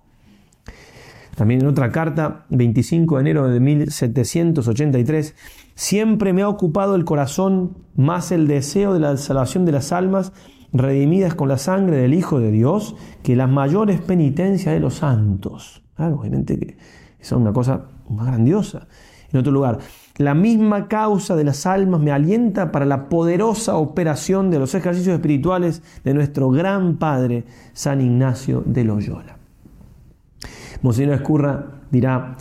[1.35, 5.33] También en otra carta, 25 de enero de 1783,
[5.73, 10.31] siempre me ha ocupado el corazón más el deseo de la salvación de las almas
[10.73, 15.83] redimidas con la sangre del Hijo de Dios, que las mayores penitencias de los santos.
[15.97, 16.77] obviamente que
[17.19, 18.87] es una cosa más grandiosa.
[19.31, 19.79] En otro lugar,
[20.17, 25.15] la misma causa de las almas me alienta para la poderosa operación de los ejercicios
[25.15, 29.37] espirituales de nuestro gran Padre, San Ignacio de Loyola.
[30.81, 32.37] Monseñor Escurra dirá,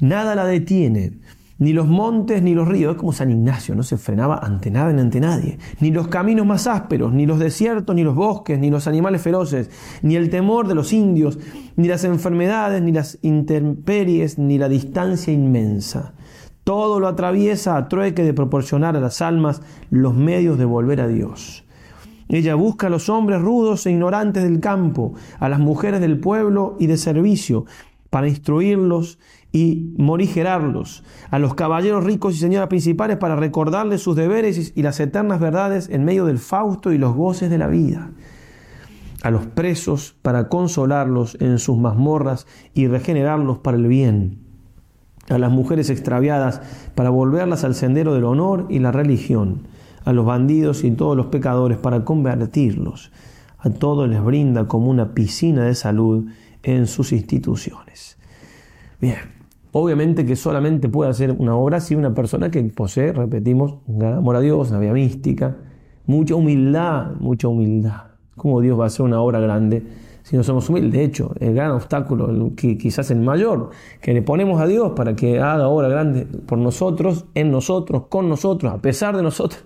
[0.00, 1.12] nada la detiene,
[1.58, 4.92] ni los montes ni los ríos, es como San Ignacio, no se frenaba ante nada
[4.92, 5.58] ni ante nadie.
[5.80, 9.70] Ni los caminos más ásperos, ni los desiertos, ni los bosques, ni los animales feroces,
[10.02, 11.38] ni el temor de los indios,
[11.76, 16.12] ni las enfermedades, ni las intemperies, ni la distancia inmensa.
[16.62, 21.08] Todo lo atraviesa a trueque de proporcionar a las almas los medios de volver a
[21.08, 21.64] Dios.
[22.28, 26.76] Ella busca a los hombres rudos e ignorantes del campo, a las mujeres del pueblo
[26.78, 27.64] y de servicio,
[28.10, 29.18] para instruirlos
[29.52, 35.00] y morigerarlos, a los caballeros ricos y señoras principales para recordarles sus deberes y las
[35.00, 38.10] eternas verdades en medio del fausto y los goces de la vida,
[39.22, 44.40] a los presos para consolarlos en sus mazmorras y regenerarlos para el bien,
[45.28, 46.60] a las mujeres extraviadas
[46.94, 49.66] para volverlas al sendero del honor y la religión,
[50.04, 53.10] a los bandidos y todos los pecadores para convertirlos.
[53.58, 56.26] A todos les brinda como una piscina de salud
[56.62, 58.16] en sus instituciones.
[59.00, 59.16] Bien,
[59.78, 64.14] Obviamente que solamente puede hacer una obra si una persona que posee, repetimos, un gran
[64.14, 65.54] amor a Dios, una vía mística,
[66.06, 68.04] mucha humildad, mucha humildad.
[68.36, 69.82] ¿Cómo Dios va a hacer una obra grande
[70.22, 70.92] si no somos humildes?
[70.92, 73.68] De hecho, el gran obstáculo, quizás el mayor,
[74.00, 78.30] que le ponemos a Dios para que haga obra grande por nosotros, en nosotros, con
[78.30, 79.62] nosotros, a pesar de nosotros,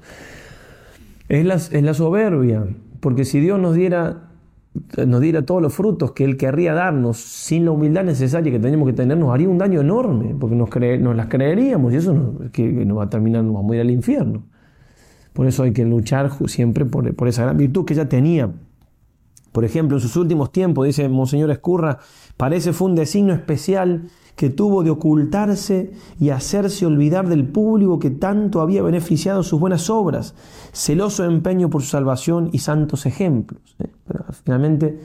[1.29, 2.67] es es la soberbia.
[2.99, 4.30] Porque si Dios nos diera
[5.07, 8.87] nos diera todos los frutos que Él querría darnos sin la humildad necesaria que tenemos
[8.87, 10.69] que tener, nos haría un daño enorme, porque nos,
[11.01, 13.81] nos las creeríamos y eso nos, que, nos va a terminar, nos va a morir
[13.81, 14.45] al infierno.
[15.33, 18.51] Por eso hay que luchar siempre por, por esa gran virtud que ella tenía.
[19.53, 21.99] Por ejemplo, en sus últimos tiempos, dice Monseñor Escurra,
[22.37, 28.11] parece fue un designio especial que tuvo de ocultarse y hacerse olvidar del público que
[28.11, 30.35] tanto había beneficiado sus buenas obras,
[30.73, 33.61] celoso empeño por su salvación y santos ejemplos.
[33.81, 33.91] ¿eh?
[34.07, 34.99] Pero finalmente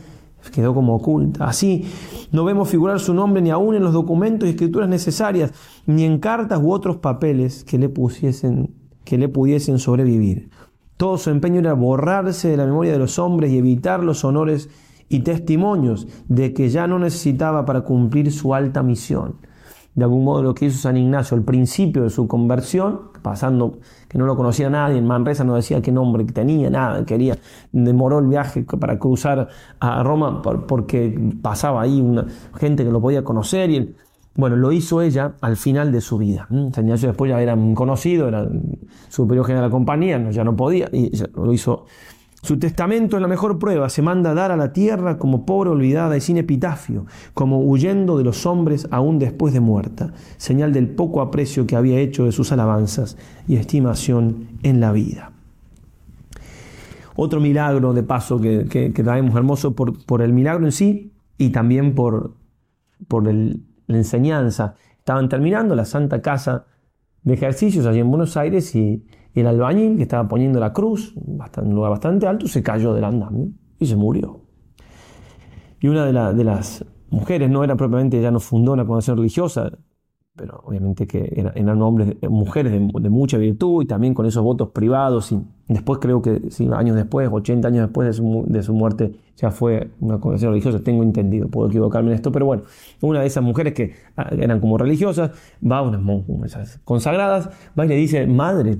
[0.54, 1.44] quedó como oculta.
[1.46, 1.86] Así
[2.32, 5.52] no vemos figurar su nombre ni aún en los documentos y escrituras necesarias,
[5.88, 10.52] ni en cartas u otros papeles que le, pusiesen, que le pudiesen sobrevivir.
[10.98, 14.70] Todo su empeño era borrarse de la memoria de los hombres y evitar los honores
[15.10, 19.36] y testimonios de que ya no necesitaba para cumplir su alta misión.
[19.94, 24.18] De algún modo lo que hizo San Ignacio al principio de su conversión, pasando que
[24.18, 27.38] no lo conocía nadie, en Manresa no decía qué nombre tenía, nada, quería,
[27.74, 29.50] demoró el viaje para cruzar
[29.82, 32.26] a Roma porque pasaba ahí una
[32.58, 33.96] gente que lo podía conocer y él
[34.38, 36.46] bueno, lo hizo ella al final de su vida.
[36.50, 38.46] Mm, San después ya era conocido, era
[39.10, 41.86] superior general de la compañía, ya no podía, y lo hizo.
[42.42, 45.70] Su testamento es la mejor prueba, se manda a dar a la tierra como pobre
[45.72, 50.90] olvidada y sin epitafio, como huyendo de los hombres aún después de muerta, señal del
[50.90, 53.18] poco aprecio que había hecho de sus alabanzas
[53.48, 55.32] y estimación en la vida.
[57.16, 61.96] Otro milagro de paso que, traemos hermoso por, por el milagro en sí y también
[61.96, 62.36] por,
[63.08, 64.76] por el la enseñanza.
[64.98, 66.66] Estaban terminando la Santa Casa
[67.24, 69.06] de Ejercicios allí en Buenos Aires y,
[69.36, 71.14] el albañil que estaba poniendo la cruz,
[71.58, 74.40] en un lugar bastante alto, se cayó del andamio y se murió.
[75.82, 76.14] Y una de,
[76.46, 79.70] las mujeres, no era propiamente, ya no fundó una congregación religiosa,
[80.38, 82.80] pero obviamente que eran, eran hombres, eh, mujeres de,
[83.10, 85.34] mucha virtud y también con esos votos privados
[85.68, 86.42] Después creo que
[86.76, 88.08] años después, 80 años después
[88.48, 92.46] de su, muerte, ya fue una conversión religiosa, tengo entendido, puedo equivocarme en esto, pero
[92.46, 92.64] bueno,
[93.02, 95.32] una de esas mujeres que ah, eran como religiosas,
[95.66, 98.78] va a unas monjas consagradas, va y le dice, madre,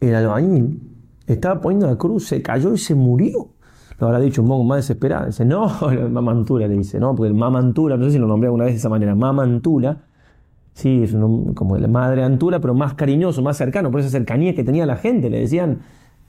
[0.00, 0.82] el albañil
[1.26, 3.54] estaba poniendo la cruz, se cayó y se murió.
[3.98, 5.24] Lo habrá dicho un mongo más desesperado.
[5.26, 5.72] Dice, no,
[6.10, 8.78] Mamantula le dice, no, porque el Mamantula, no sé si lo nombré alguna vez de
[8.78, 10.04] esa manera, Mamantula
[10.76, 11.14] Sí, es
[11.54, 14.96] como la madre Antura, pero más cariñoso, más cercano, por esa cercanía que tenía la
[14.96, 15.30] gente.
[15.30, 15.78] Le decían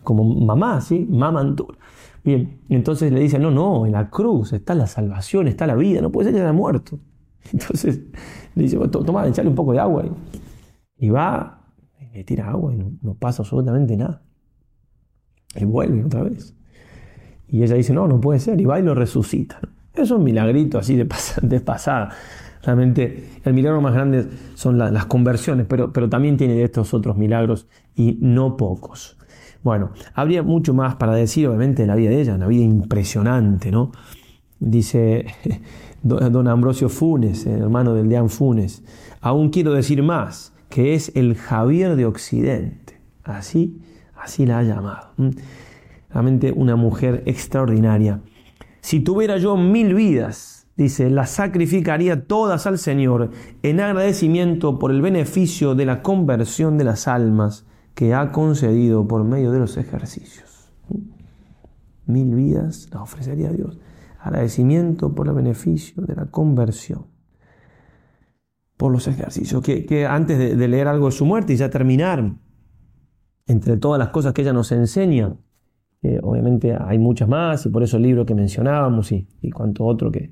[0.06, 1.06] como mamá, ¿sí?
[1.10, 1.78] Mamá Antura.
[2.24, 6.00] Bien, entonces le dice, no, no, en la cruz está la salvación, está la vida,
[6.00, 6.98] no puede ser que haya muerto.
[7.52, 8.00] Entonces
[8.56, 10.06] le dice, toma, echale un poco de agua.
[10.98, 11.60] Y, va,
[12.14, 14.22] le tira agua y no, pasa absolutamente nada.
[15.58, 16.56] Y vuelve otra vez.
[17.50, 18.62] Y ella dice, no, no puede ser.
[18.62, 19.60] Y va y lo resucita.
[19.94, 21.06] Es un milagrito así de,
[21.42, 22.14] de pasada.
[22.68, 27.66] Realmente el milagro más grande son las conversiones, pero, pero también tiene estos otros milagros
[27.96, 29.18] y no pocos.
[29.64, 33.72] Bueno, habría mucho más para decir, obviamente, de la vida de ella, una vida impresionante,
[33.72, 33.94] ¿no?
[34.60, 35.28] Dice
[36.04, 38.84] don Ambrosio Funes, hermano del Deán Funes,
[39.22, 43.00] aún quiero decir más, que es el Javier de Occidente.
[43.24, 43.80] Así,
[44.22, 45.12] así la ha llamado.
[46.10, 48.20] Realmente una mujer extraordinaria.
[48.82, 53.32] Si tuviera yo mil vidas, dice, las sacrificaría todas al Señor
[53.64, 57.66] en agradecimiento por el beneficio de la conversión de las almas
[57.96, 60.72] que ha concedido por medio de los ejercicios.
[62.06, 63.80] Mil vidas las ofrecería a Dios.
[64.20, 67.08] Agradecimiento por el beneficio de la conversión.
[68.78, 69.62] Por los ejercicios.
[69.64, 72.36] Que, antes de, leer algo de su muerte y ya terminar,
[73.48, 75.34] entre todas las cosas que ella nos enseña,
[76.22, 80.12] obviamente hay muchas más y por eso el libro que mencionábamos y, y cuanto otro
[80.12, 80.32] que,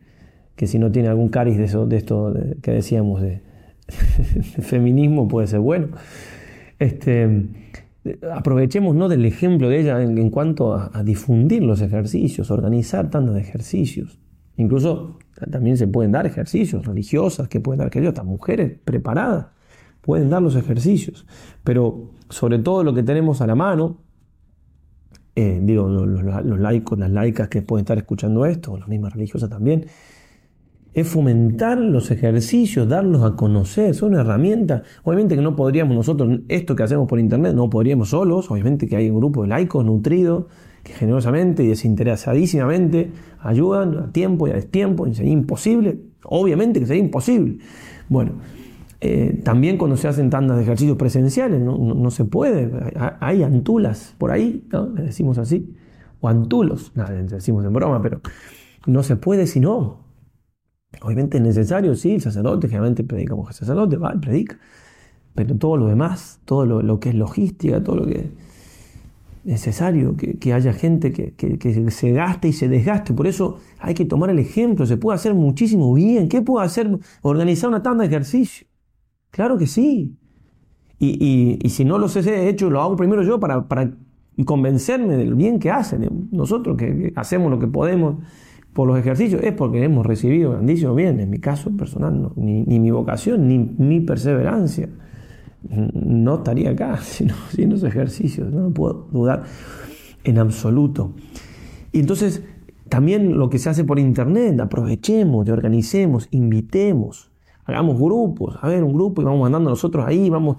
[0.55, 3.41] que si no tiene algún cariz de, de esto que decíamos de,
[4.61, 5.89] feminismo puede ser bueno.
[6.79, 7.47] Este,
[8.33, 9.09] aprovechemos ¿no?
[9.09, 14.19] del ejemplo de ella en, cuanto a, difundir los ejercicios, organizar tantos ejercicios.
[14.57, 15.19] Incluso
[15.51, 19.47] también se pueden dar ejercicios religiosas que pueden dar que estas mujeres preparadas
[19.99, 21.25] pueden dar los ejercicios,
[21.63, 23.97] pero sobre todo lo que tenemos a la mano,
[25.35, 26.07] eh, digo, los,
[26.45, 29.87] los, laicos, las laicas que pueden estar escuchando esto, las mismas religiosas también,
[30.95, 34.83] es fomentar los ejercicios, darlos a conocer, una herramienta...
[35.03, 38.95] Obviamente que no podríamos nosotros, esto que hacemos por internet, no podríamos solos, obviamente que
[38.95, 40.45] hay un grupo de laicos nutridos
[40.83, 46.85] que generosamente y desinteresadísimamente ayudan a tiempo y a destiempo, y sería imposible, obviamente que
[46.85, 47.57] sería imposible.
[48.07, 48.31] Bueno,
[49.01, 52.71] eh, también cuando se hacen tandas de ejercicios presenciales, no, se puede,
[53.19, 54.63] hay antulas por ahí,
[54.95, 55.75] Le decimos así,
[56.21, 58.21] o antulos, nada, decimos en broma, pero
[58.85, 60.04] no se puede si no,
[61.01, 64.57] Obviamente es necesario, sí, el sacerdote, generalmente predica sacerdote, va, predica.
[65.33, 68.29] Pero todo lo demás, todo lo, que es logística, todo lo que es
[69.43, 73.13] necesario, que, haya gente que, se gaste y se desgaste.
[73.13, 76.29] Por eso hay que tomar el ejemplo, se puede hacer muchísimo bien.
[76.29, 76.97] ¿Qué puedo hacer?
[77.21, 78.65] Organizar una tanda de ejercicio.
[79.31, 80.15] Claro que sí.
[80.99, 83.91] Y, si no los he hecho, lo hago primero yo para, para
[84.45, 86.29] convencerme del bien que hacen.
[86.31, 88.15] Nosotros que hacemos lo que podemos
[88.75, 91.21] por los ejercicios es porque hemos recibido grandísimos bien...
[91.21, 94.89] En mi caso personal, ni, mi vocación, ni mi perseverancia.
[95.93, 99.43] No estaría acá sino, sin los ejercicios, no puedo dudar
[100.25, 101.13] en absoluto.
[101.93, 102.43] Y entonces,
[102.89, 107.31] también lo que se hace por internet, aprovechemos, organicemos, invitemos,
[107.63, 110.57] hagamos grupos, a ver, un grupo y vamos mandando nosotros ahí, vamos.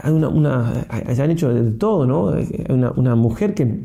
[0.00, 2.28] Hay una, se han hecho de todo, ¿no?
[2.30, 3.82] Hay una, una mujer que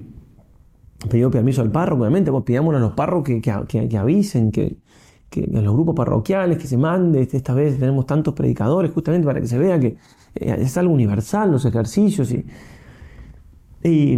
[1.08, 4.76] Pidió permiso al párroco, obviamente, pues pidámosle a los párrocos que, avisen, que,
[5.56, 9.40] a los grupos parroquiales, que se mande, este, esta vez tenemos tantos predicadores, justamente para
[9.40, 9.96] que se vea que
[10.36, 12.30] eh, es algo universal los ejercicios.
[12.34, 12.46] Y,
[13.82, 14.18] y,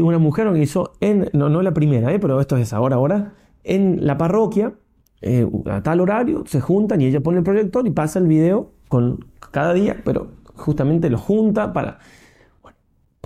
[0.00, 4.06] una mujer hizo en, no, no la primera, eh, pero esto es ahora, ahora, en
[4.06, 4.72] la parroquia,
[5.20, 8.72] eh, a tal horario, se juntan y ella pone el proyector y pasa el video
[8.88, 11.98] con cada día, pero justamente lo junta para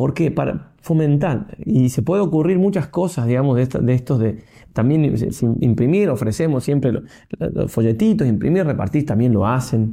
[0.01, 0.31] ¿Por qué?
[0.31, 1.59] Para fomentar.
[1.63, 4.39] Y se puede ocurrir muchas cosas, digamos, de, estos de...
[4.73, 5.13] también eh,
[5.61, 9.93] imprimir, ofrecemos siempre los, folletitos, imprimir, repartir, también lo hacen.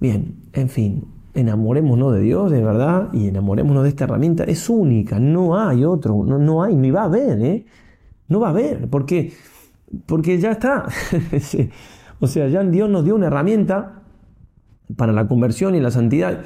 [0.00, 4.42] Bien, en fin, enamorémonos de Dios de verdad y enamorémonos de esta herramienta.
[4.42, 7.64] Es única, no hay otro, no, hay, ni va a haber, ¿eh?
[8.26, 9.34] No va a haber, porque,
[10.06, 10.86] porque ya está.
[12.18, 14.02] o sea, ya Dios nos dio una herramienta
[14.96, 16.40] para la conversión y la santidad.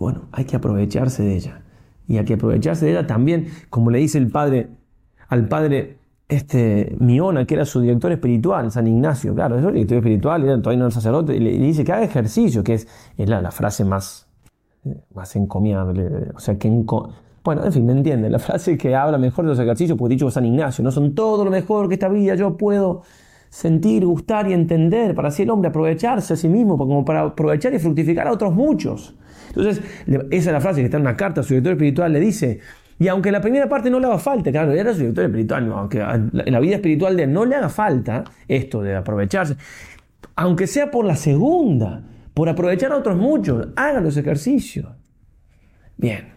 [0.00, 1.60] Bueno, hay que aprovecharse de ella
[2.08, 4.68] y a que aprovecharse de ella también, como le dice el padre,
[5.28, 5.98] al padre
[6.28, 10.80] este, Miona, que era su director espiritual, San Ignacio, claro, es director espiritual, era todavía
[10.80, 14.28] no el sacerdote, y le, dice que haga ejercicio, que es, es la, frase más,
[14.84, 16.68] eh, más encomiable, o sea, que
[17.44, 20.28] bueno, en fin, me entiende la frase que habla mejor de los ejercicios, pues dicho
[20.30, 23.02] San Ignacio, no son todo lo mejor que esta vida yo puedo
[23.50, 27.72] sentir, gustar y entender, para así el hombre aprovecharse a sí mismo, como para aprovechar
[27.74, 29.14] y fructificar a otros muchos.
[29.56, 32.60] Entonces, esa es la frase que está en una carta, su director espiritual le dice,
[32.98, 36.00] y aunque la primera parte no le haga falta, claro, era su director espiritual, aunque
[36.00, 39.56] en la vida espiritual de no le haga falta esto de aprovecharse,
[40.36, 42.02] aunque sea por la segunda,
[42.34, 44.88] por aprovechar a otros muchos, haga los ejercicios.
[45.96, 46.36] Bien.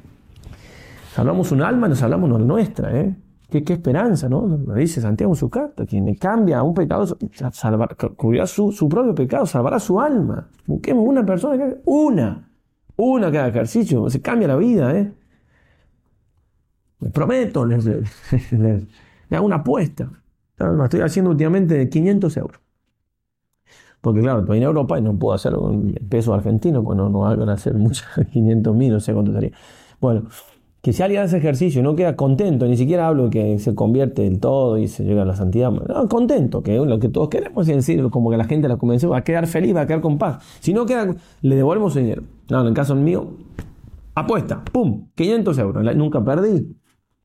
[1.13, 3.13] Salvamos un alma, nos hablamos la nuestra, ¿eh?
[3.49, 4.45] Qué, esperanza, ¿no?
[4.47, 7.17] Lo dice Santiago en su carta, quien cambia un pecado,
[7.51, 10.47] salvar, cubrirá su, propio pecado, salvará su alma.
[10.67, 12.48] Busquemos una persona, que, una,
[13.01, 15.13] una cada ejercicio, se cambia la vida, ¿eh?
[16.99, 17.85] Les prometo, les,
[19.29, 20.11] hago una apuesta.
[20.85, 22.61] estoy haciendo últimamente 500 euros.
[24.01, 27.25] Porque claro, estoy en Europa y no puedo hacerlo con peso argentino cuando pues no,
[27.25, 29.51] hagan hacer muchas, 500 mil, no sé cuánto sería.
[30.01, 30.27] Bueno,
[30.81, 34.25] que si alguien hace ejercicio y no queda contento, ni siquiera hablo que se convierte
[34.25, 37.67] en todo y se llega a la santidad, no, contento, que lo que todos queremos
[37.67, 40.01] es decir, como que la gente la convenció, va a quedar feliz, va a quedar
[40.01, 40.41] con paz.
[40.61, 42.23] Si no queda, le devolvemos su dinero.
[42.49, 43.27] No, en el caso mío,
[44.15, 46.75] apuesta, pum, 500 euros, nunca perdí.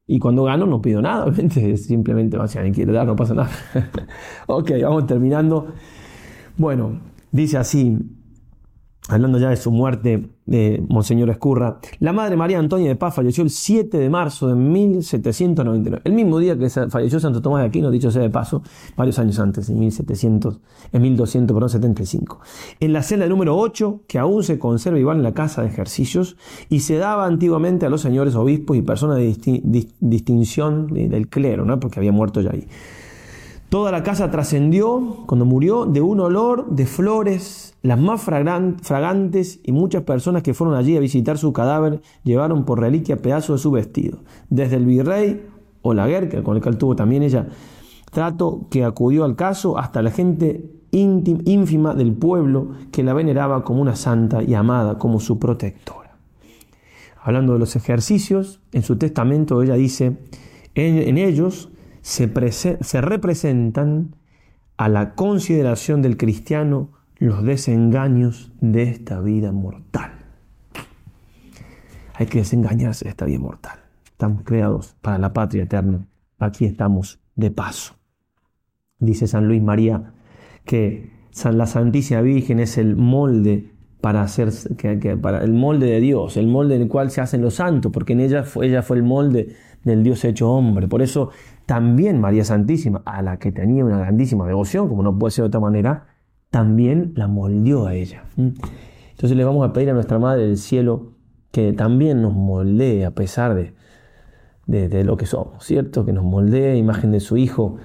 [0.07, 3.51] Y cuando gano no pido nada, va simplemente, ser, y quiere dar, no pasa nada.
[4.49, 5.69] ok, vamos terminando.
[6.59, 7.01] Bueno,
[7.31, 7.97] dice así,
[9.09, 13.15] hablando ya de su muerte de eh, Monseñor Escurra, la madre María Antonia de Paz
[13.15, 17.69] falleció el 7 de marzo de 1799, el mismo día que falleció Santo Tomás de
[17.69, 18.63] Aquino, dicho sea de paso,
[18.97, 20.59] varios años antes, en 1700,
[20.93, 21.19] en
[22.81, 26.37] En la celda número 8, que aún se conserva igual en la casa de ejercicios,
[26.71, 29.59] y se daba antiguamente a los señores obispos y personas de
[30.01, 31.79] distinción eh, del clero, ¿no?
[31.79, 32.67] porque había muerto ya ahí.
[33.75, 39.73] Toda la casa trascendió, cuando murió, de un olor de flores, las más fragantes, y
[39.73, 43.73] muchas personas que fueron allí a visitar su cadáver llevaron por reliquia pedazos de su
[43.73, 44.19] vestido.
[44.49, 45.49] Desde el virrey
[45.83, 47.49] Olaguer, con el que tuvo también ella
[48.13, 53.83] trato, que acudió al caso, hasta la gente ínfima del pueblo que la veneraba como
[53.83, 56.13] una santa y amada como su protectora.
[57.21, 60.17] Hablando de los ejercicios, en su testamento ella dice,
[60.77, 61.71] en ellos
[62.05, 64.15] se, representan
[64.77, 70.13] a la consideración del cristiano los desengaños de esta vida mortal.
[72.15, 73.79] Hay que desengañarse de esta vida mortal.
[74.05, 76.07] Estamos creados para la patria eterna.
[76.39, 77.95] Aquí estamos de paso.
[78.99, 80.13] Dice San Luis María
[80.67, 81.11] que
[81.53, 86.47] la Santísima Virgen es el molde para hacer que, para el molde de Dios, el
[86.49, 89.57] molde en el cual se hacen los santos, porque en ella ella fue el molde
[89.83, 90.89] del Dios hecho hombre.
[90.89, 91.31] Por eso
[91.67, 95.47] también María Santísima, a la que tenía una grandísima devoción, como no puede ser de
[95.47, 96.05] otra manera,
[96.51, 98.25] también la moldeó a ella.
[98.37, 98.49] ¿Mm?
[99.13, 101.13] Entonces le vamos a pedir a nuestra Madre del Cielo
[101.53, 103.75] que también nos moldee a pesar de,
[104.89, 106.05] de, lo que somos, ¿cierto?
[106.05, 107.77] Que nos moldee imagen de su Hijo.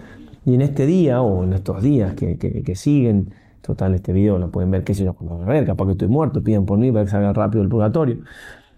[0.44, 3.30] Y en este día o en estos días que, siguen,
[3.62, 6.08] total, este video lo pueden ver, qué sé yo, cuando me ver, capaz que estoy
[6.08, 8.18] muerto, piden por mí para que salga rápido el purgatorio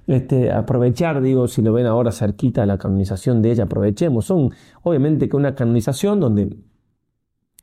[0.07, 4.25] este, aprovechar, digo, si lo ven ahora cerquita la canonización de ella, aprovechemos.
[4.25, 4.49] Son,
[4.83, 6.55] obviamente, que una canonización donde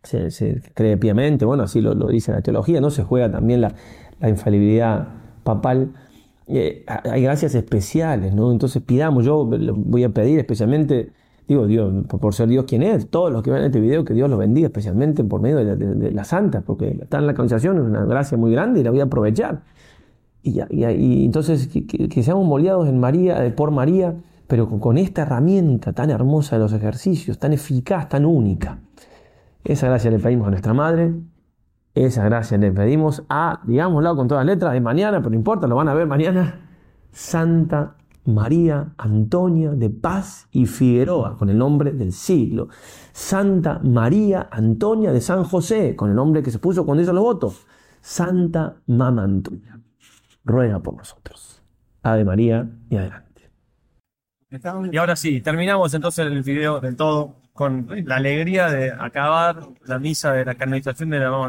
[0.02, 2.90] se, cree piamente, bueno, así lo, dice la teología, ¿no?
[2.90, 3.74] Se juega también la,
[4.26, 5.08] infalibilidad
[5.44, 5.92] papal.
[6.48, 8.50] Eh, hay gracias especiales, ¿no?
[8.52, 11.12] Entonces pidamos, yo voy a pedir especialmente,
[11.46, 14.28] digo, Dios, por ser Dios quien es, todos los que ven este video, que Dios
[14.30, 17.82] los bendiga, especialmente por medio de la, de, Santa, porque está en la canonización, es
[17.84, 19.62] una gracia muy grande y la voy a aprovechar.
[20.42, 20.58] Y,
[21.24, 24.14] entonces que, seamos moldeados en María, eh, por María,
[24.46, 28.78] pero con, esta herramienta tan hermosa de los ejercicios, tan eficaz, tan única.
[29.64, 31.14] Esa gracia le pedimos a nuestra Madre,
[31.94, 35.66] esa gracia le pedimos a, digámoslo con todas las letras, de mañana, pero no importa,
[35.66, 36.60] lo van a ver mañana,
[37.10, 42.68] Santa María Antonia de Paz y Figueroa, con el nombre del siglo.
[43.12, 47.24] Santa María Antonia de San José, con el nombre que se puso cuando hizo los
[47.24, 47.66] votos.
[48.00, 49.77] Santa Mama Antonia
[50.48, 51.62] ruega por nosotros.
[52.02, 53.50] Ave María y adelante.
[54.90, 59.98] Y ahora sí, terminamos entonces el video del todo con la alegría de acabar la
[59.98, 61.48] misa de la canonización de la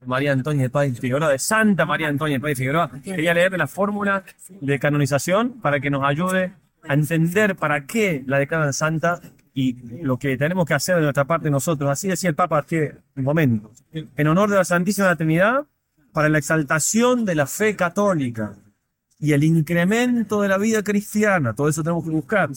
[0.00, 2.90] de María Antonia de Páez Figueroa, de Santa María Antonia de Páez Figueroa.
[3.04, 4.24] Quería leer la fórmula
[4.60, 6.52] de canonización para que nos ayude
[6.88, 9.20] a entender para qué la declaran santa
[9.54, 11.88] y lo que tenemos que hacer de nuestra parte nosotros.
[11.90, 13.70] Así decía el Papa hace un momento.
[13.92, 15.66] En honor de la Santísima Trinidad,
[16.18, 18.52] para la exaltación de la fe católica
[19.20, 22.50] y el incremento de la vida cristiana, todo eso tenemos que buscar,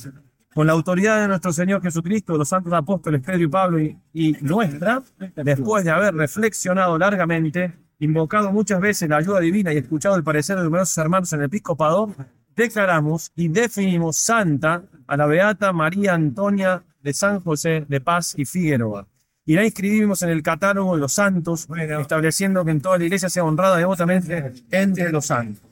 [0.55, 3.95] con la autoridad de nuestro Señor Jesucristo, de los santos apóstoles Pedro y Pablo y,
[4.15, 5.03] y nuestra,
[5.35, 10.57] después de haber reflexionado largamente, invocado muchas veces la ayuda divina y escuchado el parecer
[10.57, 12.15] de numerosos hermanos en el episcopado,
[12.55, 18.43] declaramos y definimos santa a la Beata María Antonia de San José de Paz y
[18.45, 19.05] Figueroa
[19.45, 21.67] y la inscribimos en el catálogo de los santos,
[21.99, 25.63] estableciendo que en toda la iglesia sea honrada devotamente entre los santos.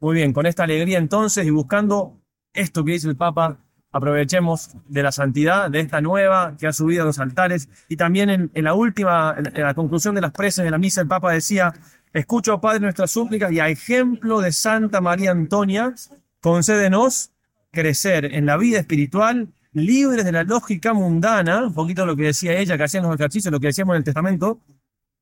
[0.00, 2.18] Muy bien, con esta alegría entonces y buscando
[2.52, 3.58] esto que dice el Papa,
[3.90, 7.68] aprovechemos de la santidad, de esta nueva que ha subido a los altares.
[7.88, 11.08] Y también en, la última, en, la conclusión de las preces de la misa, el
[11.08, 11.74] Papa decía,
[12.12, 15.94] escucho, Padre, nuestras Súplica y a ejemplo de Santa María Antonia,
[16.40, 17.30] concédenos
[17.72, 22.58] crecer en la vida espiritual libres de la lógica mundana, un poquito lo que decía
[22.58, 24.60] ella, que hacían los ejercicios, lo que decíamos en el Testamento,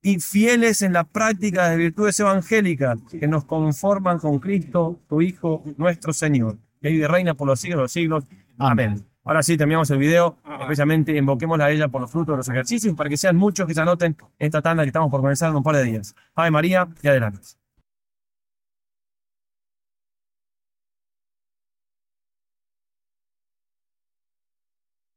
[0.01, 5.63] y fieles en la práctica de virtudes evangélicas que nos conforman con Cristo, tu Hijo,
[5.77, 8.23] nuestro Señor, que vive reina por los siglos de los siglos.
[8.57, 9.05] Amén.
[9.25, 10.37] Ahora sí, terminamos el video.
[10.61, 13.73] Especialmente invoquemos a ella por los frutos de los ejercicios para que sean muchos que
[13.73, 16.15] se anoten esta tanda que estamos por comenzar en un par de días.
[16.33, 17.58] Ave María y adelante.